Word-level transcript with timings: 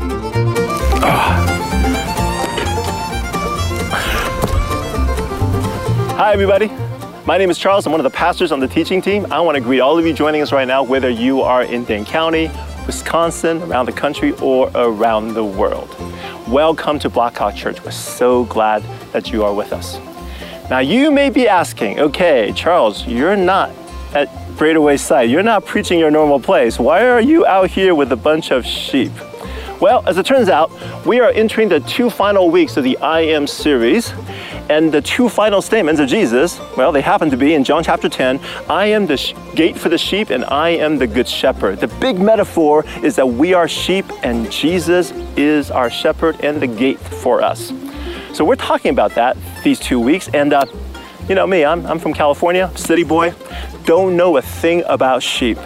Ah. 0.00 1.44
Hi, 6.16 6.32
everybody. 6.32 6.70
My 7.26 7.36
name 7.38 7.50
is 7.50 7.58
Charles. 7.58 7.86
I'm 7.86 7.92
one 7.92 8.00
of 8.00 8.04
the 8.04 8.10
pastors 8.10 8.52
on 8.52 8.60
the 8.60 8.68
teaching 8.68 9.02
team. 9.02 9.26
I 9.30 9.40
want 9.40 9.56
to 9.56 9.60
greet 9.60 9.80
all 9.80 9.98
of 9.98 10.06
you 10.06 10.12
joining 10.12 10.42
us 10.42 10.52
right 10.52 10.66
now, 10.66 10.82
whether 10.82 11.08
you 11.10 11.42
are 11.42 11.62
in 11.62 11.84
Dane 11.84 12.04
County, 12.04 12.50
Wisconsin, 12.86 13.62
around 13.62 13.86
the 13.86 13.92
country, 13.92 14.32
or 14.40 14.70
around 14.74 15.34
the 15.34 15.44
world. 15.44 15.94
Welcome 16.48 16.98
to 17.00 17.10
Blackhawk 17.10 17.54
Church. 17.54 17.84
We're 17.84 17.90
so 17.90 18.44
glad 18.44 18.82
that 19.12 19.30
you 19.30 19.44
are 19.44 19.52
with 19.52 19.72
us. 19.72 19.98
Now, 20.70 20.78
you 20.78 21.10
may 21.10 21.30
be 21.30 21.48
asking, 21.48 22.00
okay, 22.00 22.52
Charles, 22.54 23.06
you're 23.06 23.36
not 23.36 23.70
at 24.14 24.28
Braidaway 24.56 24.98
site. 24.98 25.28
You're 25.28 25.42
not 25.42 25.64
preaching 25.66 25.98
your 25.98 26.10
normal 26.10 26.40
place. 26.40 26.78
Why 26.78 27.06
are 27.08 27.20
you 27.20 27.46
out 27.46 27.70
here 27.70 27.94
with 27.94 28.12
a 28.12 28.16
bunch 28.16 28.50
of 28.50 28.64
sheep? 28.66 29.12
Well, 29.80 30.02
as 30.08 30.18
it 30.18 30.26
turns 30.26 30.48
out, 30.48 30.72
we 31.06 31.20
are 31.20 31.30
entering 31.30 31.68
the 31.68 31.78
two 31.78 32.10
final 32.10 32.50
weeks 32.50 32.76
of 32.76 32.82
the 32.82 32.98
I 32.98 33.20
Am 33.20 33.46
series. 33.46 34.12
And 34.68 34.92
the 34.92 35.00
two 35.00 35.28
final 35.28 35.62
statements 35.62 36.00
of 36.00 36.08
Jesus, 36.08 36.58
well, 36.76 36.90
they 36.90 37.00
happen 37.00 37.30
to 37.30 37.36
be 37.36 37.54
in 37.54 37.62
John 37.62 37.84
chapter 37.84 38.08
10 38.08 38.40
I 38.68 38.86
am 38.86 39.06
the 39.06 39.34
gate 39.54 39.78
for 39.78 39.88
the 39.88 39.96
sheep, 39.96 40.30
and 40.30 40.44
I 40.46 40.70
am 40.70 40.98
the 40.98 41.06
good 41.06 41.28
shepherd. 41.28 41.78
The 41.78 41.86
big 41.86 42.18
metaphor 42.18 42.84
is 43.04 43.14
that 43.16 43.26
we 43.26 43.54
are 43.54 43.68
sheep, 43.68 44.04
and 44.24 44.50
Jesus 44.50 45.12
is 45.36 45.70
our 45.70 45.90
shepherd 45.90 46.40
and 46.42 46.60
the 46.60 46.66
gate 46.66 46.98
for 46.98 47.40
us. 47.40 47.72
So 48.32 48.44
we're 48.44 48.56
talking 48.56 48.90
about 48.90 49.14
that 49.14 49.36
these 49.62 49.78
two 49.78 50.00
weeks. 50.00 50.28
And 50.34 50.54
uh, 50.54 50.66
you 51.28 51.36
know 51.36 51.46
me, 51.46 51.64
I'm, 51.64 51.86
I'm 51.86 52.00
from 52.00 52.14
California, 52.14 52.70
city 52.74 53.04
boy, 53.04 53.32
don't 53.84 54.16
know 54.16 54.36
a 54.38 54.42
thing 54.42 54.82
about 54.86 55.22
sheep. 55.22 55.56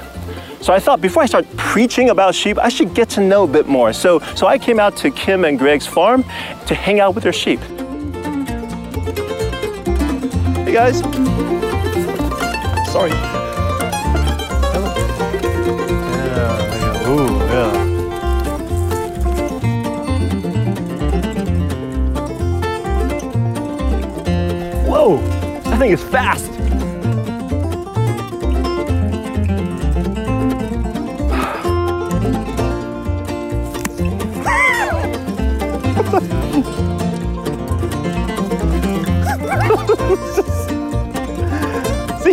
So 0.63 0.73
I 0.73 0.79
thought 0.79 1.01
before 1.01 1.25
I 1.25 1.27
start 1.27 1.45
preaching 1.57 2.11
about 2.11 2.37
sheep, 2.37 2.57
I 2.57 2.69
should 2.69 2.95
get 2.95 3.09
to 3.11 3.21
know 3.21 3.43
a 3.43 3.49
bit 3.49 3.67
more. 3.67 3.93
So, 3.93 4.21
so 4.37 4.47
I 4.47 4.59
came 4.59 4.79
out 4.79 4.97
to 4.99 5.11
Kim 5.11 5.45
and 5.45 5.59
Greg's 5.59 5.89
farm 5.89 6.23
to 6.67 6.75
hang 6.77 7.01
out 7.01 7.17
with 7.17 7.25
their 7.25 7.33
sheep. 7.33 7.59
Hey 10.65 10.73
guys. 10.73 11.01
Sorry. 12.93 13.11
Yeah, 16.21 17.09
Ooh, 17.09 17.39
yeah. 17.51 17.73
Whoa, 24.87 25.17
that 25.65 25.79
thing 25.81 25.91
is 25.91 26.03
fast. 26.05 26.52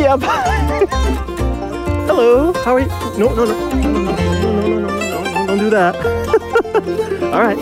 Yeah. 0.09 0.17
Hello, 2.07 2.51
how 2.65 2.73
are 2.73 2.79
you? 2.79 2.87
No, 3.15 3.31
no, 3.35 3.45
no. 3.45 3.53
No, 3.69 3.75
no, 3.75 3.91
no, 3.91 4.01
no, 4.01 4.15
no, 4.49 4.81
no, 4.81 4.97
no, 4.97 5.45
don't 5.45 5.59
do 5.59 5.69
that. 5.69 5.95
All 7.31 7.39
right. 7.39 7.55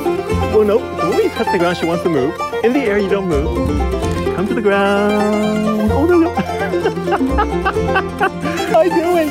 Well, 0.56 0.64
no, 0.64 0.78
when 1.10 1.24
you 1.24 1.30
touch 1.32 1.52
the 1.52 1.58
ground, 1.58 1.76
she 1.76 1.86
wants 1.86 2.04
to 2.04 2.10
move. 2.10 2.34
In 2.64 2.72
the 2.72 2.80
air, 2.80 3.00
you 3.00 3.10
don't 3.10 3.28
move. 3.28 3.68
Come 4.38 4.48
to 4.48 4.54
the 4.54 4.62
ground. 4.62 5.92
Oh, 5.92 6.06
no, 6.06 6.20
no. 6.20 6.30
how 8.70 8.78
are 8.78 8.86
you 8.86 8.96
doing? 8.96 9.30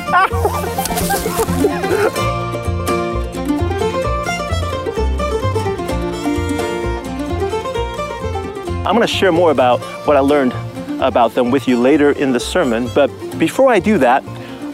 I'm 8.85 8.95
going 8.95 9.01
to 9.01 9.07
share 9.07 9.31
more 9.31 9.49
about 9.49 9.79
what 10.05 10.15
I 10.15 10.19
learned 10.19 10.53
about 10.99 11.33
them 11.33 11.51
with 11.51 11.67
you 11.67 11.79
later 11.79 12.11
in 12.11 12.31
the 12.31 12.39
sermon. 12.39 12.89
But 12.93 13.07
before 13.37 13.71
I 13.71 13.79
do 13.79 13.97
that, 13.99 14.23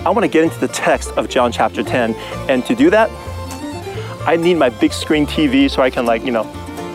I 0.06 0.10
want 0.10 0.24
to 0.24 0.28
get 0.28 0.44
into 0.44 0.60
the 0.60 0.68
text 0.68 1.12
of 1.12 1.30
John 1.30 1.52
chapter 1.52 1.84
10. 1.84 2.14
And 2.50 2.66
to 2.66 2.76
do 2.76 2.90
that, 2.90 3.10
I 4.28 4.36
need 4.36 4.56
my 4.56 4.70
big 4.70 4.94
screen 4.94 5.26
TV 5.26 5.70
so 5.70 5.82
I 5.82 5.90
can, 5.90 6.06
like, 6.06 6.24
you 6.24 6.32
know, 6.32 6.44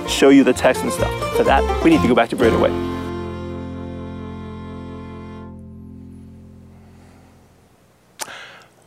show 0.09 0.31
you 0.31 0.45
the 0.45 0.53
text 0.53 0.83
and 0.83 0.93
stuff. 0.93 1.37
For 1.37 1.45
that, 1.45 1.85
we 1.85 1.91
need 1.91 2.03
to 2.03 2.09
go 2.09 2.15
back 2.15 2.31
to 2.31 2.37
Braidaway. 2.37 2.98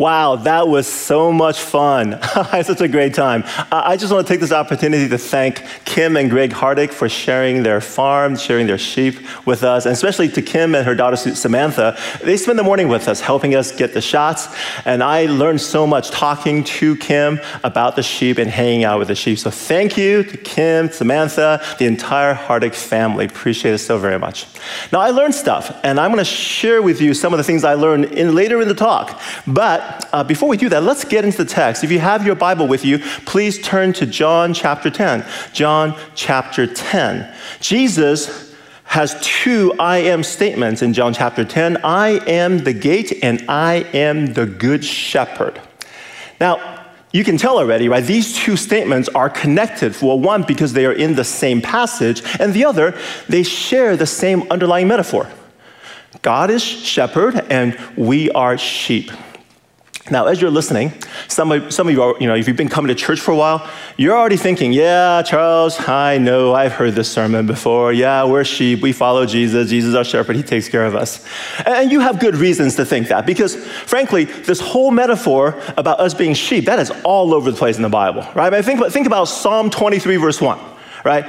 Wow, 0.01 0.37
that 0.37 0.67
was 0.67 0.87
so 0.87 1.31
much 1.31 1.59
fun. 1.59 2.15
I 2.35 2.43
had 2.45 2.65
such 2.65 2.81
a 2.81 2.87
great 2.87 3.13
time. 3.13 3.43
I 3.71 3.97
just 3.97 4.11
want 4.11 4.25
to 4.25 4.33
take 4.33 4.39
this 4.39 4.51
opportunity 4.51 5.07
to 5.07 5.17
thank 5.19 5.63
Kim 5.85 6.17
and 6.17 6.27
Greg 6.27 6.49
Hardick 6.49 6.89
for 6.89 7.07
sharing 7.07 7.61
their 7.61 7.79
farm, 7.81 8.35
sharing 8.35 8.65
their 8.65 8.79
sheep 8.79 9.19
with 9.45 9.61
us, 9.63 9.85
and 9.85 9.93
especially 9.93 10.27
to 10.29 10.41
Kim 10.41 10.73
and 10.73 10.87
her 10.87 10.95
daughter 10.95 11.17
Samantha. 11.17 11.99
They 12.23 12.35
spent 12.35 12.57
the 12.57 12.63
morning 12.63 12.87
with 12.87 13.07
us, 13.07 13.21
helping 13.21 13.53
us 13.53 13.71
get 13.71 13.93
the 13.93 14.01
shots, 14.01 14.47
and 14.85 15.03
I 15.03 15.27
learned 15.27 15.61
so 15.61 15.85
much 15.85 16.09
talking 16.09 16.63
to 16.63 16.95
Kim 16.95 17.39
about 17.63 17.95
the 17.95 18.01
sheep 18.01 18.39
and 18.39 18.49
hanging 18.49 18.83
out 18.83 18.97
with 18.97 19.09
the 19.09 19.13
sheep. 19.13 19.37
So 19.37 19.51
thank 19.51 19.97
you 19.97 20.23
to 20.23 20.35
Kim, 20.35 20.89
Samantha, 20.89 21.61
the 21.77 21.85
entire 21.85 22.33
Hardick 22.33 22.73
family. 22.73 23.25
Appreciate 23.25 23.75
it 23.75 23.77
so 23.77 23.99
very 23.99 24.17
much. 24.17 24.47
Now, 24.91 25.01
I 25.01 25.11
learned 25.11 25.35
stuff, 25.35 25.79
and 25.83 25.99
I'm 25.99 26.09
going 26.09 26.25
to 26.25 26.25
share 26.25 26.81
with 26.81 27.01
you 27.01 27.13
some 27.13 27.33
of 27.33 27.37
the 27.37 27.43
things 27.43 27.63
I 27.63 27.75
learned 27.75 28.05
in, 28.05 28.33
later 28.33 28.63
in 28.63 28.67
the 28.67 28.73
talk. 28.73 29.21
But 29.45 29.90
uh, 30.11 30.23
before 30.23 30.49
we 30.49 30.57
do 30.57 30.69
that, 30.69 30.83
let's 30.83 31.03
get 31.03 31.25
into 31.25 31.37
the 31.37 31.49
text. 31.49 31.83
If 31.83 31.91
you 31.91 31.99
have 31.99 32.25
your 32.25 32.35
Bible 32.35 32.67
with 32.67 32.83
you, 32.85 32.99
please 33.25 33.61
turn 33.61 33.93
to 33.93 34.05
John 34.05 34.53
chapter 34.53 34.89
10. 34.89 35.25
John 35.53 35.97
chapter 36.15 36.67
10. 36.67 37.33
Jesus 37.59 38.53
has 38.85 39.17
two 39.21 39.73
I 39.79 39.99
am 39.99 40.21
statements 40.21 40.81
in 40.81 40.91
John 40.93 41.13
chapter 41.13 41.45
10 41.45 41.77
I 41.77 42.09
am 42.27 42.59
the 42.59 42.73
gate, 42.73 43.19
and 43.23 43.43
I 43.49 43.85
am 43.93 44.33
the 44.33 44.45
good 44.45 44.83
shepherd. 44.83 45.61
Now, 46.41 46.81
you 47.13 47.23
can 47.23 47.37
tell 47.37 47.57
already, 47.57 47.89
right? 47.89 48.03
These 48.03 48.37
two 48.37 48.57
statements 48.57 49.09
are 49.09 49.29
connected. 49.29 49.95
Well, 50.01 50.19
one, 50.19 50.43
because 50.43 50.73
they 50.73 50.85
are 50.85 50.93
in 50.93 51.15
the 51.15 51.23
same 51.23 51.61
passage, 51.61 52.21
and 52.39 52.53
the 52.53 52.65
other, 52.65 52.97
they 53.27 53.43
share 53.43 53.95
the 53.95 54.05
same 54.05 54.43
underlying 54.51 54.87
metaphor. 54.87 55.29
God 56.21 56.49
is 56.49 56.61
shepherd, 56.61 57.35
and 57.49 57.77
we 57.97 58.29
are 58.31 58.57
sheep. 58.57 59.11
Now, 60.09 60.25
as 60.25 60.41
you're 60.41 60.51
listening, 60.51 60.93
some 61.27 61.51
of, 61.51 61.71
some 61.71 61.87
of 61.87 61.93
you 61.93 62.01
are, 62.01 62.15
you 62.19 62.25
know, 62.25 62.33
if 62.33 62.47
you've 62.47 62.57
been 62.57 62.69
coming 62.69 62.87
to 62.87 62.95
church 62.95 63.19
for 63.19 63.31
a 63.31 63.35
while, 63.35 63.69
you're 63.97 64.17
already 64.17 64.35
thinking, 64.35 64.73
yeah, 64.73 65.21
Charles, 65.21 65.79
I 65.87 66.17
know, 66.17 66.55
I've 66.55 66.71
heard 66.71 66.95
this 66.95 67.11
sermon 67.11 67.45
before. 67.45 67.93
Yeah, 67.93 68.23
we're 68.23 68.43
sheep, 68.43 68.81
we 68.81 68.93
follow 68.93 69.27
Jesus, 69.27 69.69
Jesus 69.69 69.89
is 69.89 69.95
our 69.95 70.03
shepherd, 70.03 70.35
he 70.35 70.43
takes 70.43 70.67
care 70.67 70.85
of 70.85 70.95
us. 70.95 71.25
And 71.65 71.91
you 71.91 71.99
have 71.99 72.19
good 72.19 72.35
reasons 72.35 72.75
to 72.77 72.85
think 72.85 73.09
that 73.09 73.27
because, 73.27 73.55
frankly, 73.55 74.25
this 74.25 74.59
whole 74.59 74.89
metaphor 74.89 75.61
about 75.77 75.99
us 75.99 76.15
being 76.15 76.33
sheep, 76.33 76.65
that 76.65 76.79
is 76.79 76.91
all 77.03 77.33
over 77.33 77.51
the 77.51 77.57
place 77.57 77.75
in 77.75 77.83
the 77.83 77.89
Bible, 77.89 78.27
right? 78.33 78.51
I 78.51 78.57
mean, 78.57 78.63
think, 78.63 78.91
think 78.91 79.05
about 79.07 79.25
Psalm 79.25 79.69
23, 79.69 80.15
verse 80.17 80.41
1 80.41 80.59
right? 81.03 81.23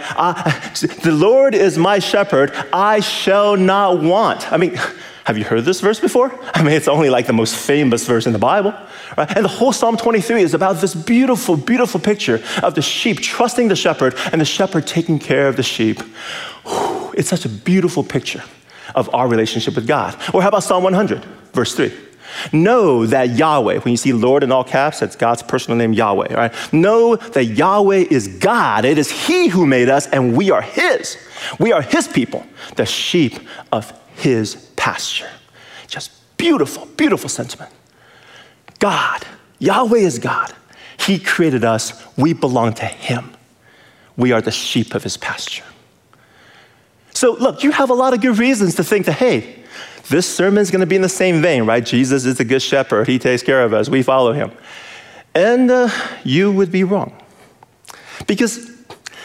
The 0.75 1.13
Lord 1.13 1.55
is 1.55 1.79
my 1.79 1.99
shepherd, 1.99 2.53
I 2.75 3.01
shall 3.01 3.57
not 3.57 4.03
want. 4.03 4.53
I 4.53 4.59
mean, 4.59 4.79
have 5.25 5.39
you 5.39 5.45
heard 5.45 5.65
this 5.65 5.81
verse 5.81 6.01
before? 6.01 6.37
I 6.55 6.63
mean, 6.63 6.73
it's 6.73 6.89
only 6.89 7.09
like 7.09 7.27
the 7.27 7.33
most 7.33 7.55
famous 7.55 8.07
verse 8.07 8.27
in 8.27 8.33
the 8.33 8.39
Bible, 8.39 8.75
right? 9.17 9.37
And 9.37 9.45
the 9.45 9.49
whole 9.49 9.73
Psalm 9.73 9.97
23 9.97 10.43
is 10.43 10.55
about 10.55 10.81
this 10.81 10.95
beautiful, 10.95 11.57
beautiful 11.57 12.01
picture 12.01 12.43
of 12.63 12.75
the 12.75 12.83
sheep 12.83 13.21
trusting 13.21 13.69
the 13.69 13.77
shepherd 13.77 14.15
and 14.33 14.41
the 14.41 14.45
shepherd 14.45 14.87
taking 14.87 15.19
care 15.19 15.47
of 15.47 15.57
the 15.57 15.63
sheep. 15.63 16.01
Whew, 16.65 17.13
it's 17.17 17.29
such 17.29 17.45
a 17.45 17.49
beautiful 17.49 18.03
picture 18.03 18.43
of 18.95 19.15
our 19.15 19.29
relationship 19.29 19.77
with 19.77 19.87
God. 19.87 20.15
Or 20.35 20.43
how 20.43 20.49
about 20.49 20.65
Psalm 20.65 20.83
100, 20.83 21.25
verse 21.53 21.75
3? 21.75 21.93
Know 22.53 23.07
that 23.07 23.31
Yahweh, 23.31 23.79
when 23.79 23.93
you 23.93 23.97
see 23.97 24.13
Lord 24.13 24.43
in 24.43 24.51
all 24.51 24.65
caps, 24.65 25.01
that's 25.01 25.17
God's 25.17 25.43
personal 25.43 25.77
name, 25.77 25.93
Yahweh, 25.93 26.35
right? 26.35 26.73
Know 26.73 27.17
that 27.17 27.45
Yahweh 27.45 28.07
is 28.11 28.27
God. 28.39 28.85
It 28.85 28.99
is 28.99 29.11
He 29.11 29.49
who 29.49 29.67
made 29.67 29.89
us, 29.89 30.07
and 30.09 30.37
we 30.37 30.51
are 30.51 30.63
His. 30.63 31.17
We 31.61 31.73
are 31.73 31.83
His 31.83 32.09
people, 32.09 32.45
the 32.77 32.87
sheep 32.87 33.39
of 33.71 33.93
His 34.17 34.72
pasture. 34.83 35.31
Just 35.87 36.11
beautiful, 36.37 36.87
beautiful 36.97 37.29
sentiment. 37.29 37.71
God, 38.81 39.25
Yahweh 39.61 40.01
is 40.01 40.19
God. 40.19 40.53
He 40.99 41.21
created 41.21 41.65
us, 41.65 42.05
we 42.17 42.33
belong 42.33 42.75
to 42.75 42.85
Him. 42.85 43.33
We 44.17 44.33
are 44.33 44.41
the 44.41 44.51
sheep 44.51 44.97
of 44.97 45.05
His 45.05 45.17
pasture. 45.17 45.63
So, 47.15 47.35
look, 47.35 47.63
you 47.63 47.71
have 47.71 47.91
a 47.91 47.95
lot 47.95 48.13
of 48.13 48.21
good 48.21 48.39
reasons 48.39 48.75
to 48.75 48.83
think 48.83 49.07
that, 49.07 49.13
hey, 49.13 49.63
this 50.09 50.27
sermon 50.27 50.61
is 50.61 50.73
going 50.73 50.81
to 50.81 50.87
be 50.87 50.97
in 50.97 51.03
the 51.03 51.09
same 51.09 51.41
vein, 51.41 51.65
right? 51.65 51.87
Jesus 51.87 52.25
is 52.25 52.39
the 52.39 52.45
good 52.45 52.61
shepherd. 52.61 53.07
He 53.07 53.21
takes 53.21 53.45
care 53.45 53.63
of 53.63 53.73
us. 53.73 53.89
We 53.89 54.03
follow 54.03 54.33
him. 54.33 54.51
And 55.33 55.71
uh, 55.71 55.91
you 56.25 56.51
would 56.51 56.73
be 56.73 56.83
wrong. 56.83 57.17
Because 58.27 58.72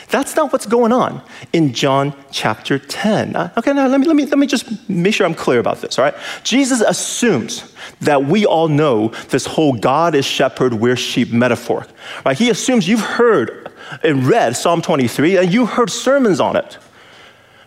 that's 0.10 0.36
not 0.36 0.54
what's 0.54 0.66
going 0.66 0.94
on 0.94 1.22
in 1.52 1.74
John 1.74 2.16
chapter 2.32 2.80
10. 2.80 3.36
Uh, 3.36 3.54
okay, 3.58 3.74
now 3.74 3.88
let 3.88 4.00
me, 4.00 4.08
let, 4.08 4.16
me, 4.16 4.26
let 4.26 4.40
me 4.40 4.48
just 4.48 4.90
make 4.90 5.14
sure 5.14 5.26
I'm 5.26 5.34
clear 5.34 5.60
about 5.60 5.82
this, 5.82 6.00
all 6.00 6.06
right? 6.06 6.16
Jesus 6.44 6.82
assumes 6.82 7.74
that 8.02 8.26
we 8.26 8.46
all 8.46 8.70
know 8.70 9.10
this 9.30 9.46
whole 9.46 9.74
God 9.74 10.16
is 10.16 10.26
shepherd, 10.26 10.74
we're 10.76 10.96
sheep 10.96 11.32
metaphor, 11.32 11.86
right? 12.26 12.38
He 12.38 12.50
assumes 12.50 12.88
you've 12.88 13.02
heard 13.02 13.72
and 14.04 14.26
read 14.26 14.56
Psalm 14.56 14.82
23 14.82 15.38
and 15.38 15.54
you 15.54 15.66
heard 15.66 15.90
sermons 15.90 16.40
on 16.40 16.56
it. 16.56 16.78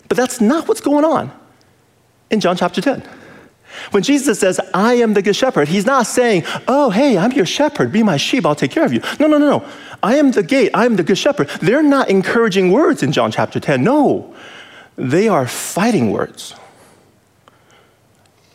But 0.07 0.17
that's 0.17 0.41
not 0.41 0.67
what's 0.67 0.81
going 0.81 1.05
on. 1.05 1.31
in 2.31 2.39
John 2.39 2.57
chapter 2.57 2.81
10. 2.81 3.20
When 3.91 4.03
Jesus 4.03 4.39
says, 4.39 4.59
I 4.73 4.95
am 4.95 5.13
the 5.13 5.21
good 5.21 5.35
shepherd, 5.35 5.67
he's 5.67 5.85
not 5.85 6.07
saying, 6.07 6.43
Oh, 6.67 6.89
hey, 6.89 7.17
I'm 7.17 7.31
your 7.31 7.45
shepherd, 7.45 7.91
be 7.91 8.03
my 8.03 8.17
sheep, 8.17 8.45
I'll 8.45 8.55
take 8.55 8.71
care 8.71 8.85
of 8.85 8.93
you. 8.93 9.01
No, 9.19 9.27
no, 9.27 9.37
no, 9.37 9.59
no. 9.59 9.69
I 10.03 10.15
am 10.15 10.31
the 10.31 10.43
gate, 10.43 10.71
I 10.73 10.85
am 10.85 10.95
the 10.95 11.03
good 11.03 11.17
shepherd. 11.17 11.49
They're 11.61 11.83
not 11.83 12.09
encouraging 12.09 12.71
words 12.71 13.03
in 13.03 13.11
John 13.11 13.31
chapter 13.31 13.59
10. 13.59 13.83
No, 13.83 14.35
they 14.95 15.27
are 15.27 15.47
fighting 15.47 16.11
words. 16.11 16.55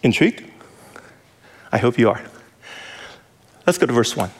Intrigued? 0.03 0.45
I 1.73 1.79
hope 1.79 1.99
you 1.99 2.09
are. 2.11 2.23
Let's 3.67 3.79
go 3.79 3.87
to 3.87 3.93
verse 3.93 4.17
1. 4.17 4.31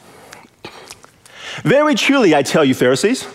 Very 1.63 1.95
truly, 1.95 2.35
I 2.35 2.43
tell 2.43 2.63
you, 2.63 2.73
Pharisees, 2.73 3.27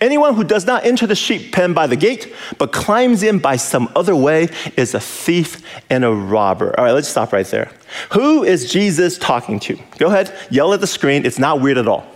anyone 0.00 0.34
who 0.34 0.44
does 0.44 0.66
not 0.66 0.84
enter 0.84 1.06
the 1.06 1.14
sheep 1.14 1.52
pen 1.52 1.74
by 1.74 1.86
the 1.86 1.96
gate, 1.96 2.34
but 2.58 2.72
climbs 2.72 3.22
in 3.22 3.38
by 3.38 3.56
some 3.56 3.90
other 3.94 4.14
way, 4.14 4.48
is 4.76 4.94
a 4.94 5.00
thief 5.00 5.62
and 5.90 6.04
a 6.04 6.12
robber. 6.12 6.78
All 6.78 6.84
right, 6.84 6.92
let's 6.92 7.08
stop 7.08 7.32
right 7.32 7.46
there. 7.46 7.70
Who 8.12 8.44
is 8.44 8.70
Jesus 8.72 9.18
talking 9.18 9.60
to? 9.60 9.78
Go 9.98 10.06
ahead, 10.06 10.36
yell 10.50 10.72
at 10.72 10.80
the 10.80 10.86
screen. 10.86 11.26
It's 11.26 11.38
not 11.38 11.60
weird 11.60 11.78
at 11.78 11.88
all. 11.88 12.06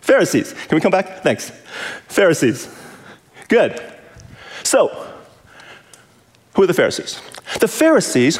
Pharisees. 0.00 0.54
Can 0.54 0.76
we 0.76 0.80
come 0.80 0.90
back? 0.90 1.22
Thanks. 1.22 1.50
Pharisees. 2.06 2.74
Good. 3.48 3.80
So, 4.62 4.88
who 6.54 6.62
are 6.62 6.66
the 6.66 6.74
Pharisees? 6.74 7.20
The 7.60 7.68
Pharisees 7.68 8.38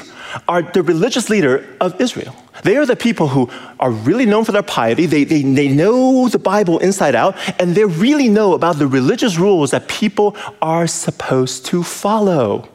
are 0.49 0.63
the 0.63 0.83
religious 0.83 1.31
leader 1.31 1.77
of 1.81 2.01
Israel. 2.01 2.35
They 2.65 2.77
are 2.77 2.87
the 2.87 2.97
people 2.97 3.29
who 3.29 3.51
are 3.79 3.91
really 3.91 4.27
known 4.27 4.45
for 4.45 4.53
their 4.53 4.63
piety. 4.63 5.07
They, 5.07 5.25
they, 5.25 5.43
they 5.43 5.69
know 5.69 6.29
the 6.29 6.39
Bible 6.39 6.79
inside 6.79 7.15
out, 7.15 7.37
and 7.61 7.75
they 7.75 7.85
really 7.85 8.29
know 8.29 8.55
about 8.55 8.79
the 8.79 8.87
religious 8.87 9.39
rules 9.39 9.71
that 9.71 9.89
people 9.89 10.37
are 10.61 10.87
supposed 10.87 11.67
to 11.67 11.83
follow. 11.83 12.69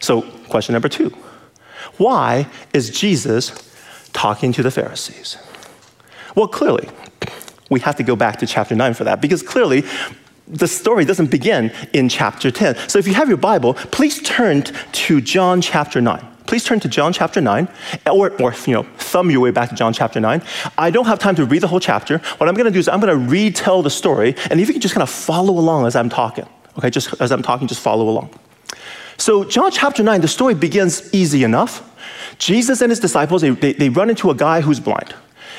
So, 0.00 0.22
question 0.48 0.72
number 0.72 0.88
two 0.88 1.10
Why 1.96 2.46
is 2.72 2.90
Jesus 2.90 3.52
talking 4.12 4.52
to 4.52 4.62
the 4.62 4.70
Pharisees? 4.70 5.36
Well, 6.34 6.48
clearly, 6.48 6.88
we 7.70 7.80
have 7.80 7.96
to 7.96 8.02
go 8.02 8.16
back 8.16 8.38
to 8.38 8.46
chapter 8.46 8.74
9 8.74 8.94
for 8.94 9.04
that, 9.04 9.20
because 9.20 9.42
clearly, 9.42 9.84
the 10.46 10.68
story 10.68 11.04
doesn't 11.04 11.30
begin 11.30 11.72
in 11.92 12.08
chapter 12.08 12.50
10. 12.50 12.88
So 12.88 12.98
if 12.98 13.06
you 13.06 13.14
have 13.14 13.28
your 13.28 13.36
Bible, 13.36 13.74
please 13.74 14.22
turn 14.22 14.62
to 14.62 15.20
John 15.20 15.60
chapter 15.60 16.00
9. 16.00 16.26
Please 16.48 16.64
turn 16.64 16.80
to 16.80 16.88
John 16.88 17.12
chapter 17.12 17.42
9, 17.42 17.68
or, 18.10 18.30
or 18.40 18.54
you 18.66 18.72
know, 18.72 18.84
thumb 18.96 19.30
your 19.30 19.40
way 19.40 19.50
back 19.50 19.68
to 19.68 19.74
John 19.74 19.92
chapter 19.92 20.18
9. 20.18 20.42
I 20.78 20.90
don't 20.90 21.04
have 21.04 21.18
time 21.18 21.34
to 21.34 21.44
read 21.44 21.60
the 21.60 21.66
whole 21.66 21.78
chapter. 21.78 22.16
What 22.38 22.48
I'm 22.48 22.54
going 22.54 22.64
to 22.64 22.70
do 22.70 22.78
is 22.78 22.88
I'm 22.88 23.00
going 23.00 23.12
to 23.12 23.30
retell 23.30 23.82
the 23.82 23.90
story, 23.90 24.34
and 24.50 24.58
if 24.58 24.66
you 24.66 24.72
can 24.72 24.80
just 24.80 24.94
kind 24.94 25.02
of 25.02 25.10
follow 25.10 25.52
along 25.58 25.84
as 25.84 25.94
I'm 25.94 26.08
talking, 26.08 26.46
okay, 26.78 26.88
just 26.88 27.20
as 27.20 27.32
I'm 27.32 27.42
talking, 27.42 27.68
just 27.68 27.82
follow 27.82 28.08
along. 28.08 28.30
So, 29.18 29.44
John 29.44 29.70
chapter 29.70 30.02
9, 30.02 30.22
the 30.22 30.28
story 30.28 30.54
begins 30.54 31.12
easy 31.12 31.44
enough. 31.44 31.84
Jesus 32.38 32.80
and 32.80 32.90
his 32.90 32.98
disciples, 32.98 33.42
they, 33.42 33.50
they, 33.50 33.74
they 33.74 33.88
run 33.90 34.08
into 34.08 34.30
a 34.30 34.34
guy 34.34 34.62
who's 34.62 34.80
blind, 34.80 35.14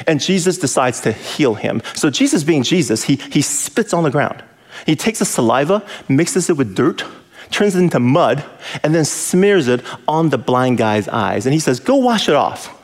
and 0.07 0.19
Jesus 0.19 0.57
decides 0.57 1.01
to 1.01 1.11
heal 1.11 1.53
him. 1.53 1.83
So, 1.93 2.09
Jesus 2.09 2.43
being 2.43 2.63
Jesus, 2.63 3.03
he, 3.03 3.17
he 3.17 3.43
spits 3.43 3.93
on 3.93 4.01
the 4.01 4.09
ground. 4.09 4.43
He 4.87 4.95
takes 4.95 5.19
the 5.19 5.25
saliva, 5.25 5.85
mixes 6.07 6.49
it 6.49 6.57
with 6.57 6.73
dirt, 6.75 7.03
turns 7.51 7.75
it 7.75 7.79
into 7.79 7.99
mud, 7.99 8.43
and 8.83 8.93
then 8.93 9.05
smears 9.05 9.67
it 9.67 9.83
on 10.07 10.29
the 10.29 10.37
blind 10.37 10.77
guy's 10.77 11.07
eyes. 11.07 11.45
And 11.45 11.53
he 11.53 11.59
says, 11.59 11.79
Go 11.79 11.95
wash 11.95 12.29
it 12.29 12.35
off. 12.35 12.75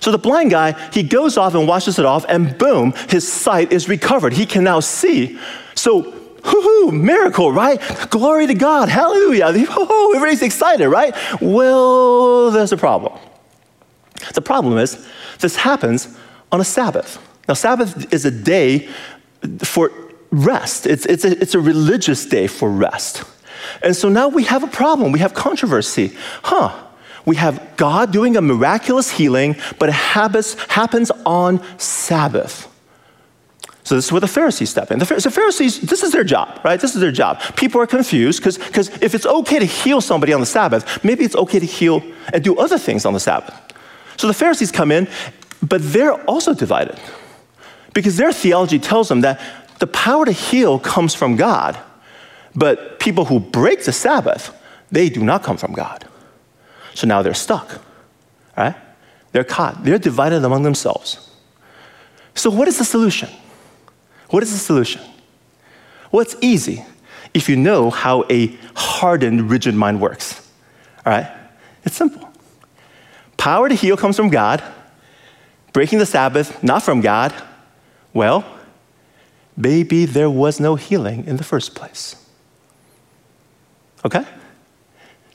So 0.00 0.12
the 0.12 0.18
blind 0.18 0.50
guy, 0.50 0.72
he 0.92 1.02
goes 1.02 1.36
off 1.36 1.54
and 1.54 1.66
washes 1.66 1.98
it 1.98 2.04
off, 2.04 2.24
and 2.28 2.56
boom, 2.56 2.92
his 3.08 3.30
sight 3.30 3.72
is 3.72 3.88
recovered. 3.88 4.32
He 4.32 4.46
can 4.46 4.64
now 4.64 4.80
see. 4.80 5.38
So, 5.74 6.02
hoo 6.02 6.62
hoo, 6.62 6.92
miracle, 6.92 7.52
right? 7.52 7.80
Glory 8.10 8.46
to 8.46 8.54
God, 8.54 8.88
hallelujah. 8.88 9.46
everybody's 10.14 10.42
excited, 10.42 10.88
right? 10.88 11.14
Well, 11.40 12.50
there's 12.50 12.72
a 12.72 12.76
problem. 12.76 13.18
The 14.34 14.42
problem 14.42 14.78
is, 14.78 15.06
this 15.40 15.56
happens 15.56 16.16
on 16.52 16.60
a 16.60 16.64
Sabbath. 16.64 17.18
Now, 17.48 17.54
Sabbath 17.54 18.12
is 18.12 18.24
a 18.24 18.30
day 18.30 18.88
for 19.62 19.90
rest, 20.30 20.86
it's, 20.86 21.06
it's, 21.06 21.24
a, 21.24 21.40
it's 21.40 21.54
a 21.54 21.60
religious 21.60 22.26
day 22.26 22.46
for 22.46 22.70
rest. 22.70 23.24
And 23.82 23.94
so 23.96 24.08
now 24.08 24.28
we 24.28 24.44
have 24.44 24.62
a 24.62 24.68
problem. 24.68 25.12
We 25.12 25.18
have 25.20 25.34
controversy. 25.34 26.12
Huh. 26.42 26.86
We 27.24 27.36
have 27.36 27.76
God 27.76 28.12
doing 28.12 28.36
a 28.36 28.40
miraculous 28.40 29.10
healing, 29.10 29.56
but 29.78 29.88
it 29.88 29.94
happens, 29.94 30.56
on 31.26 31.62
Sabbath. 31.78 32.66
So 33.84 33.94
this 33.94 34.04
is 34.06 34.12
where 34.12 34.20
the 34.20 34.28
Pharisees 34.28 34.68
step 34.68 34.90
in. 34.90 34.98
The, 34.98 35.06
Pharisees, 35.06 35.80
this 35.80 36.02
is 36.02 36.12
their 36.12 36.24
job, 36.24 36.60
right? 36.62 36.78
This 36.78 36.94
is 36.94 37.00
their 37.00 37.10
job. 37.10 37.40
People 37.56 37.80
are 37.80 37.86
confused 37.86 38.42
because 38.42 38.58
if 39.02 39.14
it's 39.14 39.24
okay 39.24 39.58
to 39.58 39.64
heal 39.64 40.02
somebody 40.02 40.34
on 40.34 40.40
the 40.40 40.46
Sabbath, 40.46 41.02
maybe 41.02 41.24
it's 41.24 41.36
okay 41.36 41.58
to 41.58 41.64
heal 41.64 42.02
and 42.32 42.44
do 42.44 42.58
other 42.58 42.76
things 42.76 43.06
on 43.06 43.14
the 43.14 43.20
Sabbath. 43.20 43.54
So 44.18 44.26
the 44.26 44.34
Pharisees 44.34 44.70
come 44.70 44.92
in, 44.92 45.08
but 45.62 45.80
they're 45.82 46.14
also 46.24 46.52
divided 46.52 47.00
because 47.94 48.16
their 48.16 48.32
theology 48.32 48.78
tells 48.78 49.08
them 49.08 49.22
that 49.22 49.40
the 49.78 49.86
power 49.86 50.24
to 50.24 50.32
heal 50.32 50.78
comes 50.78 51.14
from 51.14 51.36
God, 51.36 51.78
but 52.58 52.98
people 52.98 53.24
who 53.26 53.38
break 53.38 53.84
the 53.84 53.92
Sabbath, 53.92 54.52
they 54.90 55.08
do 55.08 55.22
not 55.22 55.44
come 55.44 55.56
from 55.56 55.72
God. 55.72 56.04
So 56.94 57.06
now 57.06 57.22
they're 57.22 57.34
stuck, 57.34 57.80
right? 58.56 58.74
They're 59.30 59.44
caught. 59.44 59.84
They're 59.84 59.98
divided 59.98 60.44
among 60.44 60.64
themselves. 60.64 61.30
So, 62.34 62.50
what 62.50 62.66
is 62.66 62.78
the 62.78 62.84
solution? 62.84 63.28
What 64.30 64.42
is 64.42 64.52
the 64.52 64.58
solution? 64.58 65.00
Well, 66.10 66.22
it's 66.22 66.36
easy 66.40 66.84
if 67.32 67.48
you 67.48 67.56
know 67.56 67.90
how 67.90 68.24
a 68.28 68.56
hardened, 68.74 69.50
rigid 69.50 69.74
mind 69.74 70.00
works. 70.00 70.50
All 71.06 71.12
right? 71.12 71.30
It's 71.84 71.96
simple. 71.96 72.28
Power 73.36 73.68
to 73.68 73.74
heal 73.74 73.96
comes 73.96 74.16
from 74.16 74.30
God. 74.30 74.62
Breaking 75.72 76.00
the 76.00 76.06
Sabbath, 76.06 76.60
not 76.62 76.82
from 76.82 77.00
God. 77.00 77.32
Well, 78.12 78.44
maybe 79.56 80.06
there 80.06 80.30
was 80.30 80.58
no 80.58 80.74
healing 80.74 81.24
in 81.26 81.36
the 81.36 81.44
first 81.44 81.74
place. 81.74 82.16
Okay? 84.04 84.24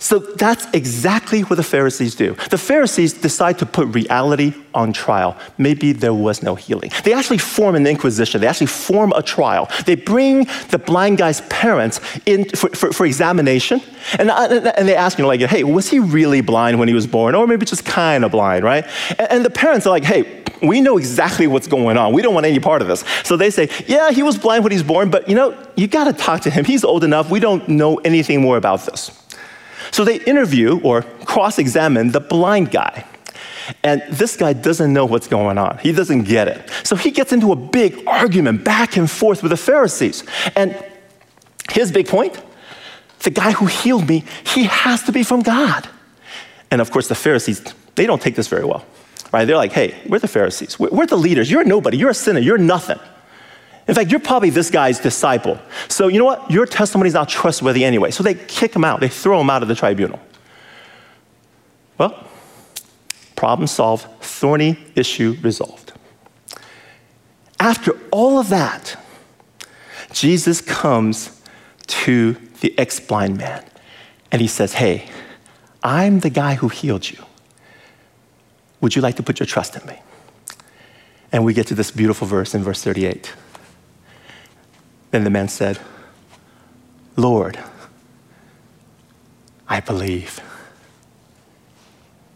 So 0.03 0.19
that's 0.19 0.67
exactly 0.73 1.43
what 1.43 1.55
the 1.55 1.63
Pharisees 1.63 2.13
do. 2.13 2.33
The 2.49 2.57
Pharisees 2.57 3.13
decide 3.13 3.57
to 3.59 3.65
put 3.65 3.87
reality 3.87 4.53
on 4.73 4.91
trial. 4.91 5.37
Maybe 5.57 5.93
there 5.93 6.13
was 6.13 6.43
no 6.43 6.55
healing. 6.55 6.91
They 7.05 7.13
actually 7.13 7.37
form 7.37 7.75
an 7.75 7.87
inquisition, 7.87 8.41
they 8.41 8.47
actually 8.47 8.67
form 8.67 9.13
a 9.13 9.23
trial. 9.23 9.69
They 9.85 9.95
bring 9.95 10.49
the 10.71 10.77
blind 10.77 11.19
guy's 11.19 11.39
parents 11.47 12.01
in 12.25 12.49
for, 12.49 12.67
for, 12.71 12.91
for 12.91 13.05
examination, 13.05 13.81
and, 14.19 14.29
uh, 14.29 14.73
and 14.75 14.89
they 14.89 14.95
ask, 14.95 15.17
you 15.17 15.21
know, 15.21 15.29
like, 15.29 15.39
hey, 15.39 15.63
was 15.63 15.89
he 15.89 15.99
really 15.99 16.41
blind 16.41 16.79
when 16.79 16.89
he 16.89 16.93
was 16.93 17.07
born? 17.07 17.33
Or 17.33 17.47
maybe 17.47 17.65
just 17.65 17.85
kind 17.85 18.25
of 18.25 18.31
blind, 18.31 18.65
right? 18.65 18.85
And, 19.17 19.31
and 19.31 19.45
the 19.45 19.49
parents 19.49 19.87
are 19.87 19.91
like, 19.91 20.03
hey, 20.03 20.42
we 20.63 20.81
know 20.81 20.97
exactly 20.97 21.45
what's 21.45 21.67
going 21.67 21.97
on. 21.97 22.13
We 22.13 22.21
don't 22.21 22.33
want 22.33 22.45
any 22.45 22.59
part 22.59 22.81
of 22.81 22.87
this. 22.87 23.03
So 23.23 23.35
they 23.35 23.49
say, 23.49 23.69
yeah, 23.87 24.11
he 24.11 24.23
was 24.23 24.37
blind 24.37 24.63
when 24.63 24.71
he's 24.71 24.83
born, 24.83 25.09
but 25.09 25.27
you 25.27 25.35
know, 25.35 25.57
you 25.75 25.87
got 25.87 26.05
to 26.05 26.13
talk 26.13 26.41
to 26.41 26.49
him. 26.49 26.65
He's 26.65 26.83
old 26.83 27.03
enough. 27.03 27.29
We 27.29 27.39
don't 27.39 27.67
know 27.67 27.97
anything 27.97 28.41
more 28.41 28.57
about 28.57 28.85
this. 28.85 29.11
So 29.91 30.05
they 30.05 30.19
interview 30.21 30.79
or 30.81 31.03
cross 31.25 31.59
examine 31.59 32.11
the 32.11 32.19
blind 32.19 32.71
guy. 32.71 33.05
And 33.83 34.01
this 34.09 34.35
guy 34.35 34.53
doesn't 34.53 34.91
know 34.91 35.05
what's 35.05 35.27
going 35.27 35.57
on. 35.57 35.77
He 35.77 35.91
doesn't 35.91 36.23
get 36.23 36.47
it. 36.47 36.69
So 36.83 36.95
he 36.95 37.11
gets 37.11 37.31
into 37.31 37.51
a 37.51 37.55
big 37.55 38.03
argument 38.07 38.63
back 38.63 38.97
and 38.97 39.09
forth 39.09 39.43
with 39.43 39.51
the 39.51 39.57
Pharisees. 39.57 40.23
And 40.55 40.83
his 41.71 41.91
big 41.91 42.07
point 42.07 42.41
the 43.19 43.29
guy 43.29 43.53
who 43.53 43.67
healed 43.67 44.05
me, 44.09 44.25
he 44.45 44.63
has 44.63 45.01
to 45.03 45.13
be 45.13 45.23
from 45.23 45.43
God. 45.43 45.87
And 46.69 46.81
of 46.81 46.91
course, 46.91 47.07
the 47.07 47.15
Pharisees, 47.15 47.63
they 47.95 48.05
don't 48.05 48.21
take 48.21 48.35
this 48.35 48.49
very 48.49 48.65
well 48.65 48.85
right? 49.33 49.45
They're 49.45 49.57
like, 49.57 49.73
hey, 49.73 49.99
we're 50.07 50.19
the 50.19 50.27
Pharisees. 50.27 50.79
We're 50.79 51.07
the 51.07 51.17
leaders. 51.17 51.51
You're 51.51 51.65
nobody. 51.65 51.97
You're 51.97 52.11
a 52.11 52.13
sinner. 52.15 52.39
You're 52.39 52.59
nothing. 52.59 52.99
In 53.87 53.95
fact, 53.95 54.11
you're 54.11 54.19
probably 54.21 54.51
this 54.51 54.69
guy's 54.69 54.99
disciple. 54.99 55.59
So, 55.89 56.07
you 56.07 56.19
know 56.19 56.25
what? 56.25 56.49
Your 56.49 56.65
testimony 56.65 57.09
is 57.09 57.15
not 57.15 57.27
trustworthy 57.27 57.83
anyway. 57.83 58.11
So 58.11 58.23
they 58.23 58.35
kick 58.35 58.73
him 58.73 58.85
out, 58.85 59.01
they 59.01 59.09
throw 59.09 59.41
him 59.41 59.49
out 59.49 59.61
of 59.61 59.67
the 59.67 59.75
tribunal. 59.75 60.21
Well, 61.97 62.25
problem 63.35 63.67
solved, 63.67 64.05
thorny 64.21 64.77
issue 64.95 65.35
resolved. 65.41 65.91
After 67.59 67.99
all 68.11 68.39
of 68.39 68.49
that, 68.49 68.97
Jesus 70.13 70.61
comes 70.61 71.41
to 71.87 72.37
the 72.61 72.77
ex 72.79 72.99
blind 72.99 73.37
man 73.37 73.65
and 74.31 74.41
he 74.41 74.47
says, 74.47 74.73
Hey, 74.73 75.09
I'm 75.81 76.19
the 76.19 76.29
guy 76.29 76.55
who 76.55 76.69
healed 76.69 77.09
you. 77.09 77.23
Would 78.83 78.97
you 78.97 79.01
like 79.01 79.15
to 79.15 79.23
put 79.23 79.39
your 79.39 79.47
trust 79.47 79.77
in 79.77 79.87
me? 79.87 79.97
And 81.31 81.45
we 81.45 81.53
get 81.53 81.67
to 81.67 81.73
this 81.73 81.89
beautiful 81.89 82.27
verse 82.27 82.53
in 82.53 82.63
verse 82.63 82.83
38. 82.83 83.33
Then 85.11 85.23
the 85.23 85.29
man 85.29 85.47
said, 85.47 85.79
Lord, 87.15 87.57
I 89.69 89.79
believe. 89.79 90.41